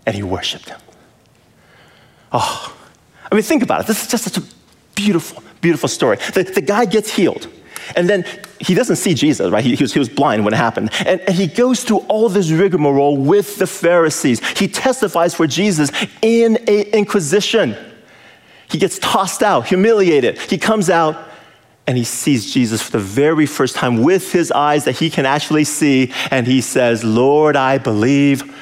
And 0.06 0.16
he 0.16 0.24
worshiped 0.24 0.70
him. 0.70 0.80
Oh, 2.32 2.74
I 3.30 3.36
mean, 3.36 3.44
think 3.44 3.62
about 3.62 3.82
it. 3.82 3.88
This 3.88 4.04
is 4.04 4.08
just 4.08 4.24
such 4.24 4.38
a 4.38 4.44
beautiful, 4.96 5.44
beautiful 5.60 5.89
story. 5.89 6.16
The, 6.34 6.44
the 6.44 6.62
guy 6.62 6.86
gets 6.86 7.13
healed. 7.13 7.50
And 7.94 8.08
then 8.08 8.24
he 8.60 8.74
doesn't 8.74 8.96
see 8.98 9.14
Jesus, 9.14 9.50
right? 9.52 9.64
He, 9.64 9.76
he, 9.76 9.84
was, 9.84 9.94
he 9.94 10.00
was 10.00 10.10
blind 10.10 10.44
when 10.44 10.54
it 10.54 10.58
happened. 10.58 10.90
And, 11.06 11.22
and 11.22 11.36
he 11.36 11.48
goes 11.48 11.84
through 11.84 12.00
all 12.10 12.30
this 12.30 12.52
rigmarole 12.52 13.18
with 13.18 13.58
the 13.58 13.68
Pharisees. 13.68 14.46
He 14.58 14.68
testifies 14.68 15.36
for 15.36 15.48
Jesus 15.48 15.92
in 16.22 16.58
a 16.68 16.98
inquisition. 16.98 17.76
He 18.70 18.78
gets 18.78 19.00
tossed 19.00 19.44
out, 19.44 19.68
humiliated. 19.68 20.40
He 20.40 20.58
comes 20.58 20.90
out 20.90 21.28
and 21.86 21.98
he 21.98 22.04
sees 22.04 22.54
Jesus 22.54 22.82
for 22.82 22.92
the 22.92 23.00
very 23.00 23.46
first 23.46 23.76
time 23.76 24.04
with 24.04 24.34
his 24.34 24.52
eyes 24.52 24.84
that 24.86 24.98
he 24.98 25.10
can 25.10 25.26
actually 25.26 25.64
see. 25.64 26.12
And 26.32 26.46
he 26.46 26.60
says, 26.60 27.04
Lord, 27.04 27.56
I 27.56 27.78
believe, 27.78 28.54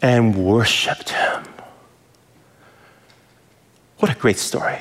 and 0.00 0.36
worshiped 0.36 1.10
him. 1.10 1.44
What 3.98 4.10
a 4.10 4.14
great 4.14 4.38
story. 4.38 4.78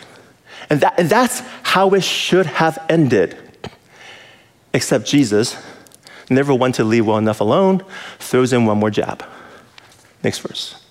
And, 0.70 0.82
that, 0.82 1.00
and 1.00 1.10
that's 1.10 1.39
how 1.63 1.89
it 1.89 2.04
should 2.04 2.46
have 2.46 2.78
ended. 2.89 3.38
Except 4.74 5.06
Jesus 5.06 5.58
never 6.30 6.54
went 6.54 6.76
to 6.76 6.84
leave 6.84 7.06
well 7.06 7.18
enough 7.18 7.42
alone, 7.42 7.84
throws 8.20 8.54
in 8.54 8.66
one 8.66 8.78
more 8.78 8.92
jab. 8.92 9.24
Next 10.24 10.40
verse. 10.40 10.84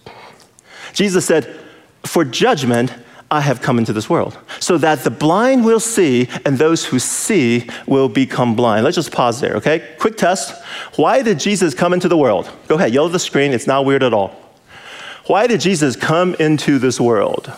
Jesus 0.93 1.25
said, 1.25 1.59
For 2.05 2.25
judgment 2.25 2.93
I 3.31 3.43
have 3.43 3.61
come 3.61 3.79
into 3.79 3.93
this 3.93 4.09
world, 4.09 4.39
so 4.59 4.79
that 4.79 5.05
the 5.05 5.11
blind 5.11 5.65
will 5.65 5.81
see 5.81 6.29
and 6.47 6.57
those 6.57 6.87
who 6.87 6.99
see 6.99 7.69
will 7.87 8.09
become 8.09 8.57
blind. 8.57 8.85
Let's 8.85 8.97
just 8.97 9.13
pause 9.13 9.41
there, 9.41 9.55
okay? 9.57 9.97
Quick 9.99 10.17
test. 10.17 10.55
Why 10.97 11.23
did 11.23 11.39
Jesus 11.39 11.75
come 11.75 11.93
into 11.93 12.09
the 12.09 12.17
world? 12.17 12.51
Go 12.69 12.77
ahead, 12.77 12.95
yell 12.95 13.07
at 13.07 13.13
the 13.13 13.19
screen, 13.19 13.53
it's 13.53 13.67
not 13.67 13.85
weird 13.85 14.03
at 14.03 14.15
all. 14.15 14.31
Why 15.27 15.47
did 15.47 15.61
Jesus 15.61 15.95
come 15.95 16.35
into 16.37 16.79
this 16.79 16.99
world? 16.99 17.53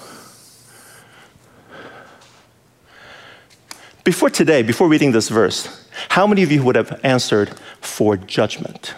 Before 4.02 4.28
today, 4.28 4.62
before 4.62 4.88
reading 4.88 5.12
this 5.12 5.28
verse, 5.28 5.88
how 6.08 6.26
many 6.26 6.42
of 6.42 6.50
you 6.50 6.62
would 6.62 6.76
have 6.76 6.98
answered 7.04 7.50
for 7.80 8.16
judgment? 8.16 8.94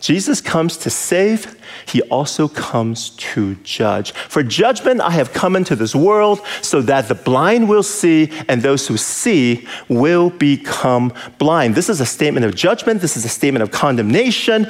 Jesus 0.00 0.40
comes 0.40 0.76
to 0.76 0.90
save, 0.90 1.56
he 1.86 2.02
also 2.02 2.48
comes 2.48 3.10
to 3.10 3.54
judge. 3.56 4.12
For 4.12 4.42
judgment, 4.42 5.00
I 5.00 5.10
have 5.10 5.32
come 5.32 5.56
into 5.56 5.74
this 5.74 5.94
world 5.94 6.40
so 6.60 6.80
that 6.82 7.08
the 7.08 7.14
blind 7.14 7.68
will 7.68 7.82
see 7.82 8.30
and 8.48 8.62
those 8.62 8.86
who 8.86 8.96
see 8.96 9.66
will 9.88 10.30
become 10.30 11.12
blind. 11.38 11.74
This 11.74 11.88
is 11.88 12.00
a 12.00 12.06
statement 12.06 12.44
of 12.44 12.54
judgment, 12.54 13.00
this 13.00 13.16
is 13.16 13.24
a 13.24 13.28
statement 13.28 13.62
of 13.62 13.70
condemnation. 13.70 14.68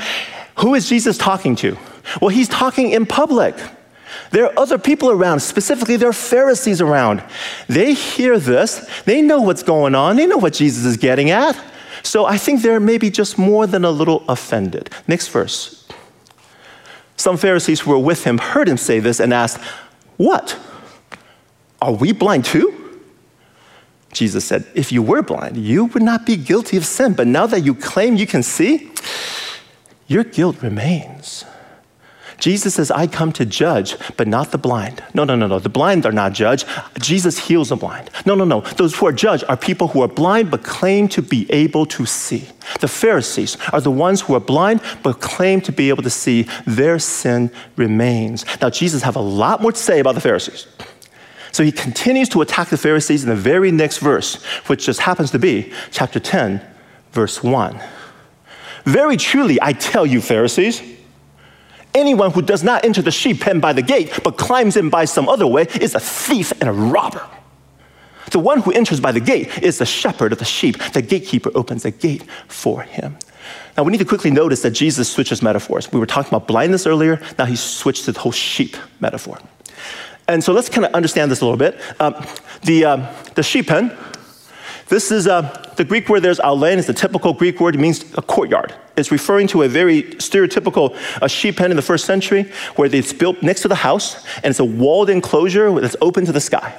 Who 0.58 0.74
is 0.74 0.88
Jesus 0.88 1.18
talking 1.18 1.56
to? 1.56 1.76
Well, 2.20 2.30
he's 2.30 2.48
talking 2.48 2.92
in 2.92 3.04
public. 3.04 3.56
There 4.30 4.44
are 4.46 4.58
other 4.58 4.78
people 4.78 5.10
around, 5.10 5.40
specifically, 5.40 5.96
there 5.96 6.08
are 6.08 6.14
Pharisees 6.14 6.80
around. 6.80 7.22
They 7.68 7.94
hear 7.94 8.38
this, 8.38 8.88
they 9.04 9.22
know 9.22 9.40
what's 9.40 9.62
going 9.62 9.94
on, 9.94 10.16
they 10.16 10.26
know 10.26 10.36
what 10.36 10.52
Jesus 10.52 10.84
is 10.84 10.96
getting 10.96 11.30
at. 11.30 11.60
So 12.02 12.24
I 12.24 12.38
think 12.38 12.62
they're 12.62 12.80
maybe 12.80 13.10
just 13.10 13.38
more 13.38 13.66
than 13.66 13.84
a 13.84 13.90
little 13.90 14.24
offended. 14.28 14.90
Next 15.08 15.28
verse. 15.28 15.88
Some 17.16 17.36
Pharisees 17.36 17.80
who 17.80 17.90
were 17.90 17.98
with 17.98 18.24
him 18.24 18.38
heard 18.38 18.68
him 18.68 18.76
say 18.76 19.00
this 19.00 19.20
and 19.20 19.32
asked, 19.32 19.60
What? 20.16 20.58
Are 21.80 21.92
we 21.92 22.12
blind 22.12 22.44
too? 22.44 23.00
Jesus 24.12 24.44
said, 24.44 24.66
If 24.74 24.92
you 24.92 25.02
were 25.02 25.22
blind, 25.22 25.56
you 25.56 25.86
would 25.86 26.02
not 26.02 26.26
be 26.26 26.36
guilty 26.36 26.76
of 26.76 26.86
sin. 26.86 27.14
But 27.14 27.26
now 27.26 27.46
that 27.46 27.60
you 27.60 27.74
claim 27.74 28.16
you 28.16 28.26
can 28.26 28.42
see, 28.42 28.90
your 30.06 30.24
guilt 30.24 30.62
remains. 30.62 31.44
Jesus 32.38 32.74
says, 32.74 32.90
I 32.90 33.06
come 33.06 33.32
to 33.32 33.46
judge, 33.46 33.96
but 34.16 34.28
not 34.28 34.50
the 34.50 34.58
blind. 34.58 35.02
No, 35.14 35.24
no, 35.24 35.34
no, 35.34 35.46
no. 35.46 35.58
The 35.58 35.68
blind 35.68 36.04
are 36.04 36.12
not 36.12 36.32
judged. 36.32 36.66
Jesus 37.00 37.38
heals 37.38 37.70
the 37.70 37.76
blind. 37.76 38.10
No, 38.26 38.34
no, 38.34 38.44
no. 38.44 38.60
Those 38.60 38.94
who 38.94 39.06
are 39.06 39.12
judged 39.12 39.44
are 39.48 39.56
people 39.56 39.88
who 39.88 40.02
are 40.02 40.08
blind 40.08 40.50
but 40.50 40.62
claim 40.62 41.08
to 41.08 41.22
be 41.22 41.50
able 41.50 41.86
to 41.86 42.04
see. 42.04 42.46
The 42.80 42.88
Pharisees 42.88 43.56
are 43.72 43.80
the 43.80 43.90
ones 43.90 44.20
who 44.22 44.34
are 44.34 44.40
blind 44.40 44.82
but 45.02 45.20
claim 45.20 45.60
to 45.62 45.72
be 45.72 45.88
able 45.88 46.02
to 46.02 46.10
see. 46.10 46.46
Their 46.66 46.98
sin 46.98 47.50
remains. 47.76 48.44
Now, 48.60 48.70
Jesus 48.70 49.02
have 49.02 49.16
a 49.16 49.20
lot 49.20 49.62
more 49.62 49.72
to 49.72 49.78
say 49.78 50.00
about 50.00 50.14
the 50.14 50.20
Pharisees. 50.20 50.66
So 51.52 51.64
he 51.64 51.72
continues 51.72 52.28
to 52.30 52.42
attack 52.42 52.68
the 52.68 52.76
Pharisees 52.76 53.22
in 53.22 53.30
the 53.30 53.36
very 53.36 53.70
next 53.70 53.98
verse, 53.98 54.44
which 54.66 54.84
just 54.84 55.00
happens 55.00 55.30
to 55.30 55.38
be 55.38 55.72
chapter 55.90 56.20
10, 56.20 56.60
verse 57.12 57.42
1. 57.42 57.80
Very 58.84 59.16
truly, 59.16 59.58
I 59.62 59.72
tell 59.72 60.04
you, 60.04 60.20
Pharisees, 60.20 60.82
Anyone 61.96 62.30
who 62.30 62.42
does 62.42 62.62
not 62.62 62.84
enter 62.84 63.00
the 63.00 63.10
sheep 63.10 63.40
pen 63.40 63.58
by 63.58 63.72
the 63.72 63.80
gate, 63.80 64.20
but 64.22 64.36
climbs 64.36 64.76
in 64.76 64.90
by 64.90 65.06
some 65.06 65.30
other 65.30 65.46
way, 65.46 65.62
is 65.80 65.94
a 65.94 66.00
thief 66.00 66.52
and 66.60 66.68
a 66.68 66.72
robber. 66.72 67.26
The 68.32 68.38
one 68.38 68.60
who 68.60 68.70
enters 68.70 69.00
by 69.00 69.12
the 69.12 69.20
gate 69.20 69.62
is 69.62 69.78
the 69.78 69.86
shepherd 69.86 70.32
of 70.32 70.38
the 70.38 70.44
sheep. 70.44 70.76
The 70.92 71.00
gatekeeper 71.00 71.50
opens 71.54 71.84
the 71.84 71.90
gate 71.90 72.24
for 72.48 72.82
him. 72.82 73.16
Now, 73.78 73.84
we 73.84 73.92
need 73.92 73.98
to 73.98 74.04
quickly 74.04 74.30
notice 74.30 74.60
that 74.60 74.72
Jesus 74.72 75.08
switches 75.08 75.40
metaphors. 75.40 75.90
We 75.90 75.98
were 75.98 76.04
talking 76.04 76.28
about 76.28 76.46
blindness 76.46 76.86
earlier, 76.86 77.18
now 77.38 77.46
he 77.46 77.56
switched 77.56 78.04
to 78.04 78.12
the 78.12 78.20
whole 78.20 78.32
sheep 78.32 78.76
metaphor. 79.00 79.38
And 80.28 80.44
so 80.44 80.52
let's 80.52 80.68
kind 80.68 80.84
of 80.84 80.92
understand 80.92 81.30
this 81.30 81.40
a 81.40 81.46
little 81.46 81.56
bit. 81.56 81.80
Um, 81.98 82.14
the, 82.62 82.84
uh, 82.84 83.14
the 83.36 83.42
sheep 83.42 83.68
pen, 83.68 83.96
this 84.88 85.10
is 85.10 85.26
uh, 85.26 85.72
the 85.76 85.84
Greek 85.84 86.08
word 86.08 86.20
there's 86.20 86.38
alein 86.38 86.78
is 86.78 86.86
the 86.86 86.94
typical 86.94 87.32
Greek 87.32 87.60
word. 87.60 87.74
It 87.74 87.78
means 87.78 88.04
a 88.14 88.22
courtyard. 88.22 88.74
It's 88.96 89.10
referring 89.10 89.48
to 89.48 89.62
a 89.62 89.68
very 89.68 90.04
stereotypical 90.04 90.96
sheep 91.28 91.56
pen 91.56 91.70
in 91.70 91.76
the 91.76 91.82
first 91.82 92.04
century 92.04 92.44
where 92.76 92.92
it's 92.94 93.12
built 93.12 93.42
next 93.42 93.62
to 93.62 93.68
the 93.68 93.74
house 93.74 94.24
and 94.36 94.46
it's 94.46 94.60
a 94.60 94.64
walled 94.64 95.10
enclosure 95.10 95.78
that's 95.80 95.96
open 96.00 96.24
to 96.26 96.32
the 96.32 96.40
sky. 96.40 96.74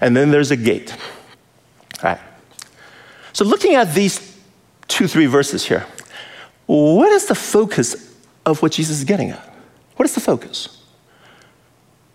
And 0.00 0.16
then 0.16 0.30
there's 0.30 0.50
a 0.50 0.56
gate. 0.56 0.96
All 2.02 2.10
right. 2.10 2.20
So 3.32 3.44
looking 3.44 3.74
at 3.74 3.94
these 3.94 4.38
two, 4.88 5.08
three 5.08 5.26
verses 5.26 5.64
here, 5.64 5.86
what 6.66 7.10
is 7.12 7.26
the 7.26 7.34
focus 7.34 8.14
of 8.46 8.62
what 8.62 8.72
Jesus 8.72 8.98
is 8.98 9.04
getting 9.04 9.30
at? 9.30 9.54
What 9.96 10.04
is 10.04 10.14
the 10.14 10.20
focus? 10.20 10.82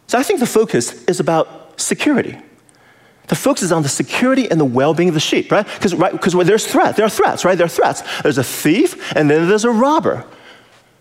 So 0.07 0.17
I 0.17 0.23
think 0.23 0.39
the 0.39 0.45
focus 0.45 1.03
is 1.05 1.19
about 1.19 1.79
security. 1.79 2.37
The 3.27 3.35
focus 3.35 3.63
is 3.63 3.71
on 3.71 3.83
the 3.83 3.89
security 3.89 4.49
and 4.49 4.59
the 4.59 4.65
well-being 4.65 5.09
of 5.09 5.15
the 5.15 5.19
sheep, 5.19 5.51
right? 5.51 5.65
Because 5.65 5.93
right, 5.95 6.45
there's 6.45 6.67
threat, 6.67 6.95
there 6.95 7.05
are 7.05 7.09
threats, 7.09 7.43
right? 7.43 7.57
There 7.57 7.65
are 7.65 7.69
threats. 7.69 8.03
There's 8.21 8.37
a 8.37 8.43
thief, 8.43 9.15
and 9.15 9.29
then 9.29 9.47
there's 9.47 9.65
a 9.65 9.71
robber. 9.71 10.25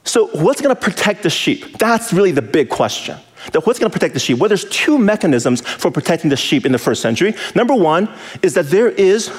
So 0.05 0.29
what's 0.29 0.61
going 0.61 0.75
to 0.75 0.81
protect 0.81 1.23
the 1.23 1.31
sheep? 1.31 1.79
That's 1.79 2.13
really 2.13 2.33
the 2.33 2.43
big 2.43 2.69
question. 2.69 3.19
That 3.53 3.67
what's 3.67 3.79
going 3.79 3.91
to 3.91 3.93
protect 3.93 4.15
the 4.15 4.21
sheep? 4.21 4.39
Well, 4.39 4.49
there's 4.49 4.69
two 4.69 4.99
mechanisms 4.99 5.61
for 5.61 5.91
protecting 5.91 6.31
the 6.31 6.37
sheep 6.37 6.65
in 6.65 6.73
the 6.73 6.79
first 6.79 7.03
century. 7.03 7.35
Number 7.55 7.75
one 7.75 8.09
is 8.43 8.55
that 8.55 8.67
there 8.67 8.89
is 8.89 9.31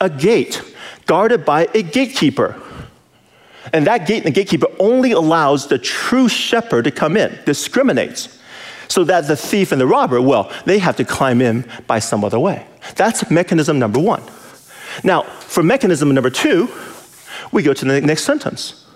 a 0.00 0.08
gate 0.08 0.62
guarded 1.06 1.44
by 1.44 1.68
a 1.74 1.82
gatekeeper. 1.82 2.60
And 3.72 3.86
that 3.86 4.06
gate 4.06 4.18
and 4.18 4.26
the 4.26 4.30
gatekeeper 4.30 4.68
only 4.78 5.12
allows 5.12 5.66
the 5.66 5.78
true 5.78 6.28
shepherd 6.28 6.84
to 6.84 6.90
come 6.90 7.16
in, 7.16 7.38
discriminates 7.44 8.37
so 8.88 9.04
that 9.04 9.26
the 9.28 9.36
thief 9.36 9.72
and 9.72 9.80
the 9.80 9.86
robber, 9.86 10.20
well, 10.20 10.52
they 10.64 10.78
have 10.78 10.96
to 10.96 11.04
climb 11.04 11.40
in 11.40 11.68
by 11.86 11.98
some 11.98 12.24
other 12.24 12.38
way. 12.38 12.66
That's 12.96 13.30
mechanism 13.30 13.78
number 13.78 14.00
one. 14.00 14.22
Now, 15.04 15.22
for 15.22 15.62
mechanism 15.62 16.12
number 16.14 16.30
two, 16.30 16.68
we 17.52 17.62
go 17.62 17.72
to 17.72 17.84
the 17.84 18.00
next 18.00 18.24
sentence. 18.24 18.86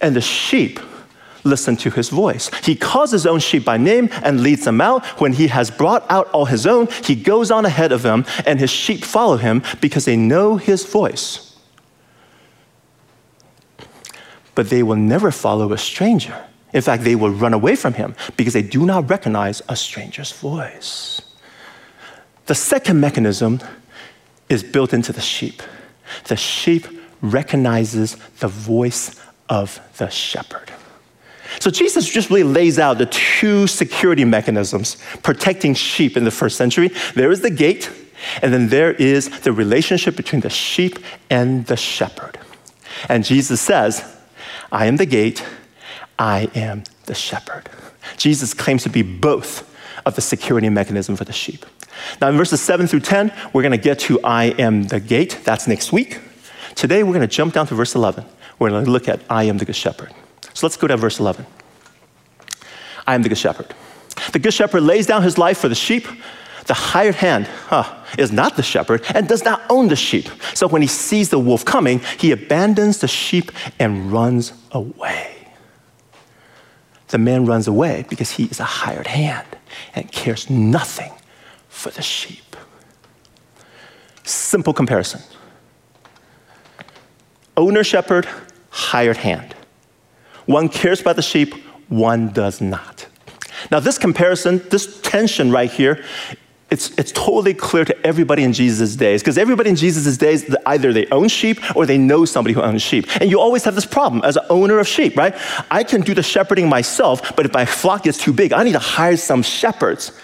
And 0.00 0.16
the 0.16 0.20
sheep 0.20 0.80
listen 1.44 1.76
to 1.76 1.90
his 1.90 2.08
voice. 2.08 2.50
He 2.64 2.76
calls 2.76 3.10
his 3.10 3.26
own 3.26 3.40
sheep 3.40 3.64
by 3.64 3.76
name 3.76 4.08
and 4.22 4.40
leads 4.40 4.64
them 4.64 4.80
out. 4.80 5.04
When 5.20 5.32
he 5.32 5.48
has 5.48 5.70
brought 5.70 6.08
out 6.10 6.28
all 6.30 6.44
his 6.44 6.66
own, 6.66 6.88
he 7.04 7.16
goes 7.16 7.50
on 7.50 7.64
ahead 7.64 7.92
of 7.92 8.02
them, 8.02 8.24
and 8.46 8.60
his 8.60 8.70
sheep 8.70 9.04
follow 9.04 9.36
him 9.36 9.62
because 9.80 10.04
they 10.04 10.16
know 10.16 10.56
his 10.56 10.84
voice. 10.84 11.58
But 14.54 14.70
they 14.70 14.82
will 14.82 14.96
never 14.96 15.30
follow 15.30 15.72
a 15.72 15.78
stranger 15.78 16.46
in 16.72 16.82
fact, 16.82 17.04
they 17.04 17.14
will 17.14 17.30
run 17.30 17.52
away 17.52 17.76
from 17.76 17.94
him 17.94 18.14
because 18.36 18.54
they 18.54 18.62
do 18.62 18.86
not 18.86 19.08
recognize 19.10 19.62
a 19.68 19.76
stranger's 19.76 20.32
voice. 20.32 21.20
The 22.46 22.54
second 22.54 23.00
mechanism 23.00 23.60
is 24.48 24.62
built 24.62 24.92
into 24.92 25.12
the 25.12 25.20
sheep. 25.20 25.62
The 26.24 26.36
sheep 26.36 26.86
recognizes 27.20 28.16
the 28.40 28.48
voice 28.48 29.20
of 29.48 29.80
the 29.98 30.08
shepherd. 30.08 30.72
So 31.60 31.70
Jesus 31.70 32.08
just 32.08 32.30
really 32.30 32.42
lays 32.42 32.78
out 32.78 32.98
the 32.98 33.06
two 33.06 33.66
security 33.66 34.24
mechanisms 34.24 34.96
protecting 35.22 35.74
sheep 35.74 36.16
in 36.16 36.24
the 36.24 36.30
first 36.30 36.56
century. 36.56 36.90
There 37.14 37.30
is 37.30 37.42
the 37.42 37.50
gate, 37.50 37.90
and 38.40 38.52
then 38.52 38.68
there 38.68 38.92
is 38.92 39.28
the 39.40 39.52
relationship 39.52 40.16
between 40.16 40.40
the 40.40 40.50
sheep 40.50 40.98
and 41.28 41.66
the 41.66 41.76
shepherd. 41.76 42.38
And 43.08 43.24
Jesus 43.24 43.60
says, 43.60 44.04
I 44.70 44.86
am 44.86 44.96
the 44.96 45.06
gate, 45.06 45.44
I 46.18 46.50
am 46.54 46.84
the 47.06 47.14
shepherd. 47.14 47.68
Jesus 48.16 48.54
claims 48.54 48.82
to 48.84 48.88
be 48.88 49.02
both 49.02 49.68
of 50.04 50.14
the 50.14 50.20
security 50.20 50.68
mechanism 50.68 51.16
for 51.16 51.24
the 51.24 51.32
sheep. 51.32 51.64
Now, 52.20 52.28
in 52.28 52.36
verses 52.36 52.60
7 52.60 52.86
through 52.86 53.00
10, 53.00 53.32
we're 53.52 53.62
going 53.62 53.72
to 53.72 53.78
get 53.78 53.98
to 54.00 54.20
I 54.22 54.44
am 54.44 54.84
the 54.84 55.00
gate. 55.00 55.40
That's 55.44 55.66
next 55.68 55.92
week. 55.92 56.20
Today, 56.74 57.02
we're 57.02 57.12
going 57.12 57.20
to 57.20 57.26
jump 57.26 57.54
down 57.54 57.66
to 57.68 57.74
verse 57.74 57.94
11. 57.94 58.24
We're 58.58 58.70
going 58.70 58.84
to 58.84 58.90
look 58.90 59.08
at 59.08 59.20
I 59.28 59.44
am 59.44 59.58
the 59.58 59.64
good 59.64 59.76
shepherd. 59.76 60.12
So 60.54 60.66
let's 60.66 60.76
go 60.76 60.86
to 60.86 60.96
verse 60.96 61.20
11. 61.20 61.46
I 63.06 63.14
am 63.14 63.22
the 63.22 63.28
good 63.28 63.38
shepherd. 63.38 63.74
The 64.32 64.38
good 64.38 64.54
shepherd 64.54 64.82
lays 64.82 65.06
down 65.06 65.22
his 65.22 65.38
life 65.38 65.58
for 65.58 65.68
the 65.68 65.74
sheep. 65.74 66.06
The 66.66 66.74
hired 66.74 67.16
hand 67.16 67.46
huh, 67.66 68.04
is 68.16 68.30
not 68.30 68.56
the 68.56 68.62
shepherd 68.62 69.02
and 69.14 69.26
does 69.26 69.44
not 69.44 69.62
own 69.68 69.88
the 69.88 69.96
sheep. 69.96 70.28
So 70.54 70.68
when 70.68 70.80
he 70.80 70.88
sees 70.88 71.28
the 71.30 71.38
wolf 71.38 71.64
coming, 71.64 72.00
he 72.18 72.30
abandons 72.30 72.98
the 72.98 73.08
sheep 73.08 73.50
and 73.80 74.12
runs 74.12 74.52
away. 74.70 75.41
The 77.12 77.18
man 77.18 77.44
runs 77.44 77.68
away 77.68 78.06
because 78.08 78.30
he 78.30 78.44
is 78.44 78.58
a 78.58 78.64
hired 78.64 79.06
hand 79.06 79.46
and 79.94 80.10
cares 80.10 80.48
nothing 80.48 81.12
for 81.68 81.90
the 81.90 82.00
sheep. 82.00 82.56
Simple 84.24 84.72
comparison 84.72 85.20
owner 87.54 87.84
shepherd, 87.84 88.26
hired 88.70 89.18
hand. 89.18 89.54
One 90.46 90.70
cares 90.70 91.02
about 91.02 91.16
the 91.16 91.22
sheep, 91.22 91.52
one 91.88 92.30
does 92.32 92.62
not. 92.62 93.06
Now, 93.70 93.78
this 93.78 93.98
comparison, 93.98 94.62
this 94.70 94.98
tension 95.02 95.52
right 95.52 95.70
here, 95.70 96.02
it's, 96.72 96.90
it's 96.96 97.12
totally 97.12 97.52
clear 97.52 97.84
to 97.84 98.06
everybody 98.06 98.42
in 98.42 98.54
Jesus' 98.54 98.96
days 98.96 99.20
because 99.20 99.36
everybody 99.36 99.68
in 99.68 99.76
Jesus' 99.76 100.16
days, 100.16 100.52
either 100.64 100.94
they 100.94 101.06
own 101.08 101.28
sheep 101.28 101.58
or 101.76 101.84
they 101.84 101.98
know 101.98 102.24
somebody 102.24 102.54
who 102.54 102.62
owns 102.62 102.80
sheep. 102.80 103.06
And 103.20 103.30
you 103.30 103.38
always 103.38 103.62
have 103.64 103.74
this 103.74 103.84
problem 103.84 104.22
as 104.24 104.38
an 104.38 104.44
owner 104.48 104.78
of 104.78 104.88
sheep, 104.88 105.14
right? 105.14 105.34
I 105.70 105.84
can 105.84 106.00
do 106.00 106.14
the 106.14 106.22
shepherding 106.22 106.70
myself, 106.70 107.36
but 107.36 107.44
if 107.44 107.52
my 107.52 107.66
flock 107.66 108.04
gets 108.04 108.16
too 108.16 108.32
big, 108.32 108.54
I 108.54 108.62
need 108.62 108.72
to 108.72 108.78
hire 108.78 109.18
some 109.18 109.42
shepherds. 109.42 110.18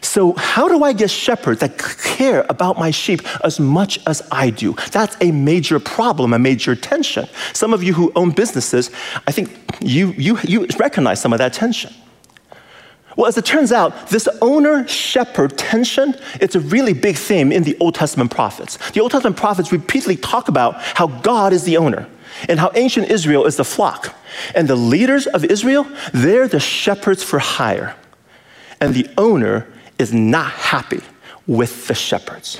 So, 0.00 0.32
how 0.32 0.66
do 0.68 0.82
I 0.82 0.94
get 0.94 1.10
shepherds 1.10 1.60
that 1.60 1.76
care 1.76 2.46
about 2.48 2.78
my 2.78 2.90
sheep 2.90 3.20
as 3.44 3.60
much 3.60 3.98
as 4.06 4.26
I 4.32 4.48
do? 4.48 4.74
That's 4.92 5.14
a 5.20 5.30
major 5.30 5.78
problem, 5.78 6.32
a 6.32 6.38
major 6.38 6.74
tension. 6.74 7.26
Some 7.52 7.74
of 7.74 7.82
you 7.82 7.92
who 7.92 8.10
own 8.16 8.30
businesses, 8.30 8.90
I 9.26 9.32
think 9.32 9.54
you, 9.80 10.12
you, 10.12 10.38
you 10.44 10.66
recognize 10.78 11.20
some 11.20 11.34
of 11.34 11.38
that 11.40 11.52
tension. 11.52 11.92
Well, 13.20 13.28
as 13.28 13.36
it 13.36 13.44
turns 13.44 13.70
out, 13.70 14.08
this 14.08 14.26
owner 14.40 14.88
shepherd 14.88 15.58
tension, 15.58 16.14
it's 16.40 16.54
a 16.54 16.60
really 16.60 16.94
big 16.94 17.16
theme 17.16 17.52
in 17.52 17.64
the 17.64 17.76
Old 17.78 17.94
Testament 17.94 18.30
prophets. 18.30 18.78
The 18.92 19.00
Old 19.00 19.10
Testament 19.10 19.36
prophets 19.36 19.70
repeatedly 19.70 20.16
talk 20.16 20.48
about 20.48 20.76
how 20.80 21.06
God 21.06 21.52
is 21.52 21.64
the 21.64 21.76
owner 21.76 22.08
and 22.48 22.58
how 22.58 22.70
ancient 22.74 23.10
Israel 23.10 23.44
is 23.44 23.56
the 23.56 23.64
flock. 23.64 24.14
And 24.54 24.66
the 24.66 24.74
leaders 24.74 25.26
of 25.26 25.44
Israel, 25.44 25.86
they're 26.14 26.48
the 26.48 26.60
shepherds 26.60 27.22
for 27.22 27.38
hire. 27.38 27.94
And 28.80 28.94
the 28.94 29.06
owner 29.18 29.66
is 29.98 30.14
not 30.14 30.52
happy 30.52 31.02
with 31.46 31.88
the 31.88 31.94
shepherds. 31.94 32.58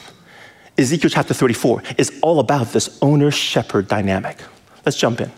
Ezekiel 0.76 1.08
chapter 1.08 1.32
34 1.32 1.84
is 1.96 2.20
all 2.20 2.38
about 2.38 2.74
this 2.74 2.98
owner 3.00 3.30
shepherd 3.30 3.88
dynamic. 3.88 4.36
Let's 4.84 4.98
jump 4.98 5.22
in. 5.22 5.32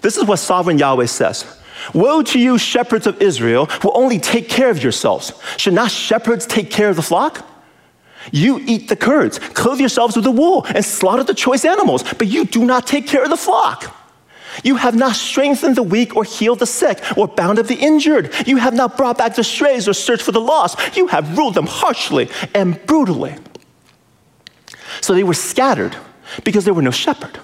This 0.00 0.16
is 0.16 0.24
what 0.24 0.38
sovereign 0.38 0.78
Yahweh 0.78 1.04
says 1.04 1.57
Woe 1.94 2.22
to 2.22 2.38
you, 2.38 2.58
shepherds 2.58 3.06
of 3.06 3.20
Israel, 3.22 3.66
who 3.66 3.90
only 3.92 4.18
take 4.18 4.48
care 4.48 4.70
of 4.70 4.82
yourselves. 4.82 5.32
Should 5.56 5.74
not 5.74 5.90
shepherds 5.90 6.46
take 6.46 6.70
care 6.70 6.88
of 6.88 6.96
the 6.96 7.02
flock? 7.02 7.46
You 8.32 8.60
eat 8.66 8.88
the 8.88 8.96
curds, 8.96 9.38
clothe 9.38 9.80
yourselves 9.80 10.16
with 10.16 10.24
the 10.24 10.30
wool, 10.30 10.66
and 10.74 10.84
slaughter 10.84 11.24
the 11.24 11.34
choice 11.34 11.64
animals, 11.64 12.02
but 12.14 12.26
you 12.26 12.44
do 12.44 12.64
not 12.64 12.86
take 12.86 13.06
care 13.06 13.22
of 13.22 13.30
the 13.30 13.36
flock. 13.36 13.94
You 14.64 14.76
have 14.76 14.96
not 14.96 15.14
strengthened 15.14 15.76
the 15.76 15.82
weak 15.82 16.16
or 16.16 16.24
healed 16.24 16.58
the 16.58 16.66
sick 16.66 17.00
or 17.16 17.28
bound 17.28 17.58
up 17.58 17.66
the 17.66 17.76
injured. 17.76 18.32
You 18.46 18.56
have 18.56 18.74
not 18.74 18.96
brought 18.96 19.18
back 19.18 19.36
the 19.36 19.44
strays 19.44 19.86
or 19.86 19.92
searched 19.92 20.24
for 20.24 20.32
the 20.32 20.40
lost. 20.40 20.96
You 20.96 21.06
have 21.08 21.38
ruled 21.38 21.54
them 21.54 21.66
harshly 21.66 22.28
and 22.54 22.84
brutally. 22.86 23.36
So 25.00 25.14
they 25.14 25.22
were 25.22 25.34
scattered 25.34 25.96
because 26.44 26.64
there 26.64 26.74
were 26.74 26.82
no 26.82 26.90
shepherd 26.90 27.38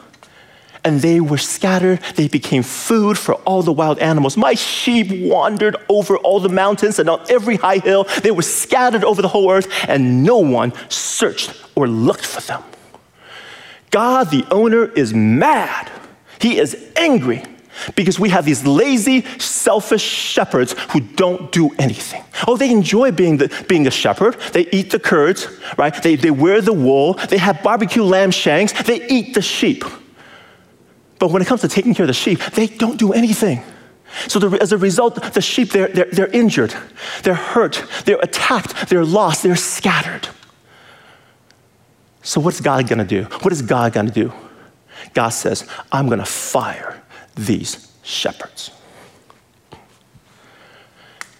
and 0.85 1.01
they 1.01 1.21
were 1.21 1.39
scattered. 1.39 2.01
They 2.15 2.29
became 2.29 2.63
food 2.63 3.19
for 3.19 3.35
all 3.47 3.63
the 3.63 3.73
wild 3.73 3.99
animals. 3.99 4.37
My 4.37 4.55
sheep 4.55 5.31
wandered 5.31 5.77
over 5.89 6.17
all 6.19 6.41
the 6.41 6.49
mountains 6.49 6.99
and 6.99 7.09
on 7.09 7.25
every 7.29 7.57
high 7.57 7.79
hill. 7.79 8.05
They 8.23 8.31
were 8.31 8.43
scattered 8.43 9.05
over 9.05 9.23
the 9.23 9.29
whole 9.29 9.51
earth, 9.51 9.69
and 9.89 10.23
no 10.23 10.39
one 10.39 10.73
searched 10.89 11.53
or 11.75 11.89
looked 11.89 12.27
for 12.27 12.41
them. 12.43 12.63
God, 13.91 14.31
the 14.31 14.45
owner, 14.51 14.87
is 14.87 15.15
mad. 15.15 15.91
He 16.41 16.59
is 16.59 16.77
angry 16.97 17.43
because 17.97 18.19
we 18.21 18.29
have 18.29 18.45
these 18.45 18.67
lazy, 18.67 19.23
selfish 19.39 20.03
shepherds 20.03 20.75
who 20.91 21.01
don't 21.01 21.51
do 21.53 21.71
anything. 21.79 22.23
Oh, 22.47 22.57
they 22.57 22.71
enjoy 22.71 23.13
being 23.13 23.39
the, 23.39 23.65
being 23.69 23.87
a 23.87 23.91
shepherd. 23.91 24.35
They 24.53 24.69
eat 24.71 24.91
the 24.91 24.99
curds, 24.99 25.49
right? 25.77 25.95
They, 26.03 26.17
they 26.17 26.31
wear 26.31 26.61
the 26.61 26.73
wool. 26.73 27.15
They 27.15 27.39
have 27.39 27.63
barbecue 27.63 28.03
lamb 28.03 28.31
shanks. 28.31 28.73
They 28.85 29.07
eat 29.09 29.35
the 29.35 29.43
sheep. 29.43 29.85
But 31.19 31.31
when 31.31 31.43
it 31.43 31.47
comes 31.47 31.61
to 31.63 31.69
taking 31.69 31.95
care 31.95 32.05
of 32.05 32.09
the 32.09 32.15
sheep, 32.15 32.41
they 32.55 32.67
don't 32.67 32.99
do 32.99 33.13
anything. 33.13 33.63
So 34.29 34.39
the, 34.39 34.61
as 34.61 34.73
a 34.73 34.79
result, 34.79 35.17
the 35.35 35.41
sheep, 35.41 35.71
they're, 35.71 35.89
they're, 35.89 36.11
they're 36.11 36.29
injured, 36.29 36.75
they're 37.23 37.35
hurt, 37.35 37.85
they're 38.05 38.21
attacked, 38.21 38.89
they're 38.89 39.05
lost, 39.05 39.43
they're 39.43 39.57
scattered. 39.57 40.29
So 42.23 42.41
what's 42.41 42.61
God 42.61 42.89
gonna 42.89 43.05
do? 43.05 43.25
What 43.43 43.53
is 43.53 43.61
God 43.63 43.93
gonna 43.93 44.11
do? 44.11 44.33
God 45.13 45.31
says, 45.31 45.69
I'm 45.93 46.09
gonna 46.09 46.25
fire 46.25 47.03
these 47.35 47.93
shepherds. 48.03 48.71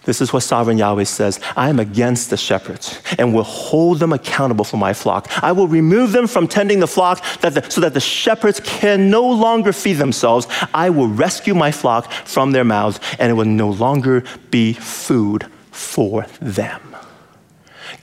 This 0.05 0.21
is 0.21 0.31
what 0.31 0.43
sovereign 0.43 0.77
Yahweh 0.77 1.03
says 1.03 1.39
I 1.55 1.69
am 1.69 1.79
against 1.79 2.29
the 2.29 2.37
shepherds 2.37 3.01
and 3.17 3.33
will 3.33 3.43
hold 3.43 3.99
them 3.99 4.13
accountable 4.13 4.63
for 4.63 4.77
my 4.77 4.93
flock. 4.93 5.27
I 5.43 5.51
will 5.51 5.67
remove 5.67 6.11
them 6.11 6.27
from 6.27 6.47
tending 6.47 6.79
the 6.79 6.87
flock 6.87 7.23
that 7.41 7.55
the, 7.55 7.69
so 7.69 7.81
that 7.81 7.93
the 7.93 7.99
shepherds 7.99 8.59
can 8.63 9.09
no 9.09 9.27
longer 9.27 9.73
feed 9.73 9.93
themselves. 9.93 10.47
I 10.73 10.91
will 10.91 11.07
rescue 11.07 11.55
my 11.55 11.71
flock 11.71 12.11
from 12.11 12.51
their 12.51 12.63
mouths, 12.63 12.99
and 13.19 13.31
it 13.31 13.33
will 13.33 13.45
no 13.45 13.69
longer 13.69 14.23
be 14.51 14.73
food 14.73 15.47
for 15.71 16.25
them. 16.39 16.95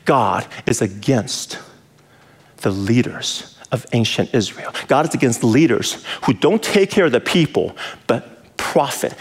God 0.04 0.46
is 0.66 0.82
against 0.82 1.58
the 2.58 2.70
leaders 2.70 3.58
of 3.70 3.86
ancient 3.92 4.34
Israel. 4.34 4.72
God 4.88 5.08
is 5.08 5.14
against 5.14 5.42
leaders 5.44 6.04
who 6.24 6.34
don't 6.34 6.62
take 6.62 6.90
care 6.90 7.06
of 7.06 7.12
the 7.12 7.20
people, 7.20 7.76
but 8.06 8.31
profit 8.62 9.14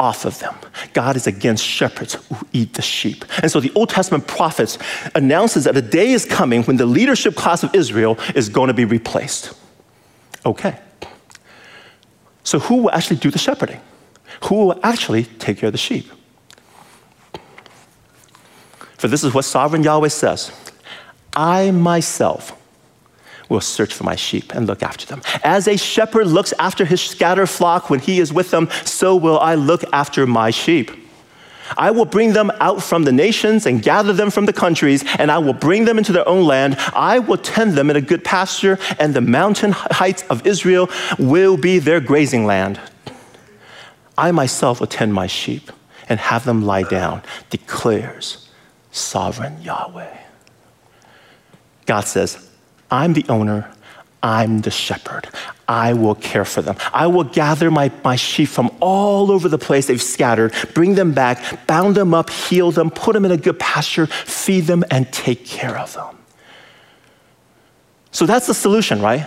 off 0.00 0.24
of 0.24 0.38
them. 0.38 0.54
God 0.92 1.16
is 1.16 1.26
against 1.26 1.64
shepherds 1.64 2.14
who 2.14 2.46
eat 2.52 2.74
the 2.74 2.82
sheep. 2.82 3.24
And 3.42 3.50
so 3.50 3.60
the 3.60 3.72
Old 3.74 3.90
Testament 3.90 4.26
prophets 4.26 4.78
announces 5.14 5.64
that 5.64 5.76
a 5.76 5.82
day 5.82 6.10
is 6.10 6.24
coming 6.24 6.62
when 6.64 6.76
the 6.76 6.86
leadership 6.86 7.34
class 7.34 7.62
of 7.62 7.74
Israel 7.74 8.18
is 8.34 8.48
going 8.48 8.68
to 8.68 8.74
be 8.74 8.84
replaced. 8.84 9.54
Okay. 10.44 10.78
So 12.44 12.58
who 12.58 12.76
will 12.82 12.90
actually 12.90 13.16
do 13.16 13.30
the 13.30 13.38
shepherding? 13.38 13.80
Who 14.44 14.54
will 14.56 14.80
actually 14.82 15.24
take 15.24 15.58
care 15.58 15.68
of 15.68 15.72
the 15.72 15.78
sheep? 15.78 16.10
For 18.96 19.08
this 19.08 19.22
is 19.22 19.32
what 19.34 19.44
sovereign 19.44 19.82
Yahweh 19.82 20.08
says 20.08 20.52
I 21.34 21.70
myself 21.70 22.57
will 23.48 23.60
search 23.60 23.94
for 23.94 24.04
my 24.04 24.16
sheep 24.16 24.54
and 24.54 24.66
look 24.66 24.82
after 24.82 25.06
them. 25.06 25.22
As 25.42 25.66
a 25.68 25.76
shepherd 25.76 26.26
looks 26.26 26.52
after 26.58 26.84
his 26.84 27.00
scattered 27.00 27.46
flock 27.46 27.90
when 27.90 28.00
he 28.00 28.20
is 28.20 28.32
with 28.32 28.50
them, 28.50 28.68
so 28.84 29.16
will 29.16 29.38
I 29.38 29.54
look 29.54 29.84
after 29.92 30.26
my 30.26 30.50
sheep. 30.50 30.90
I 31.76 31.90
will 31.90 32.04
bring 32.04 32.32
them 32.32 32.50
out 32.60 32.82
from 32.82 33.04
the 33.04 33.12
nations 33.12 33.66
and 33.66 33.82
gather 33.82 34.12
them 34.12 34.30
from 34.30 34.46
the 34.46 34.52
countries, 34.52 35.04
and 35.18 35.30
I 35.30 35.38
will 35.38 35.52
bring 35.52 35.84
them 35.84 35.98
into 35.98 36.12
their 36.12 36.26
own 36.26 36.44
land. 36.46 36.76
I 36.94 37.18
will 37.18 37.36
tend 37.36 37.74
them 37.74 37.90
in 37.90 37.96
a 37.96 38.00
good 38.00 38.24
pasture, 38.24 38.78
and 38.98 39.12
the 39.12 39.20
mountain 39.20 39.72
heights 39.72 40.24
of 40.30 40.46
Israel 40.46 40.88
will 41.18 41.56
be 41.56 41.78
their 41.78 42.00
grazing 42.00 42.46
land. 42.46 42.80
I 44.16 44.32
myself 44.32 44.80
will 44.80 44.86
tend 44.86 45.12
my 45.12 45.26
sheep 45.26 45.70
and 46.08 46.18
have 46.18 46.44
them 46.44 46.64
lie 46.64 46.84
down, 46.84 47.22
declares 47.50 48.48
sovereign 48.90 49.60
Yahweh. 49.62 50.16
God 51.84 52.00
says, 52.06 52.47
I'm 52.90 53.12
the 53.12 53.24
owner, 53.28 53.70
I'm 54.22 54.60
the 54.62 54.70
shepherd. 54.70 55.28
I 55.68 55.92
will 55.92 56.14
care 56.14 56.46
for 56.46 56.62
them. 56.62 56.76
I 56.94 57.06
will 57.06 57.24
gather 57.24 57.70
my, 57.70 57.92
my 58.02 58.16
sheep 58.16 58.48
from 58.48 58.74
all 58.80 59.30
over 59.30 59.48
the 59.48 59.58
place 59.58 59.86
they've 59.86 60.00
scattered, 60.00 60.54
bring 60.74 60.94
them 60.94 61.12
back, 61.12 61.66
bound 61.66 61.94
them 61.94 62.14
up, 62.14 62.30
heal 62.30 62.70
them, 62.70 62.90
put 62.90 63.12
them 63.12 63.24
in 63.26 63.32
a 63.32 63.36
good 63.36 63.58
pasture, 63.58 64.06
feed 64.06 64.62
them, 64.62 64.82
and 64.90 65.12
take 65.12 65.44
care 65.44 65.78
of 65.78 65.92
them. 65.92 66.16
So 68.10 68.24
that's 68.24 68.46
the 68.46 68.54
solution, 68.54 69.02
right? 69.02 69.26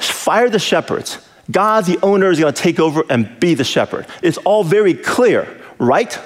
Fire 0.00 0.48
the 0.48 0.58
shepherds. 0.58 1.18
God, 1.50 1.84
the 1.84 1.98
owner, 2.02 2.30
is 2.30 2.40
going 2.40 2.52
to 2.52 2.62
take 2.62 2.80
over 2.80 3.04
and 3.08 3.38
be 3.38 3.54
the 3.54 3.64
shepherd. 3.64 4.06
It's 4.22 4.38
all 4.38 4.64
very 4.64 4.94
clear, 4.94 5.60
right? 5.78 6.18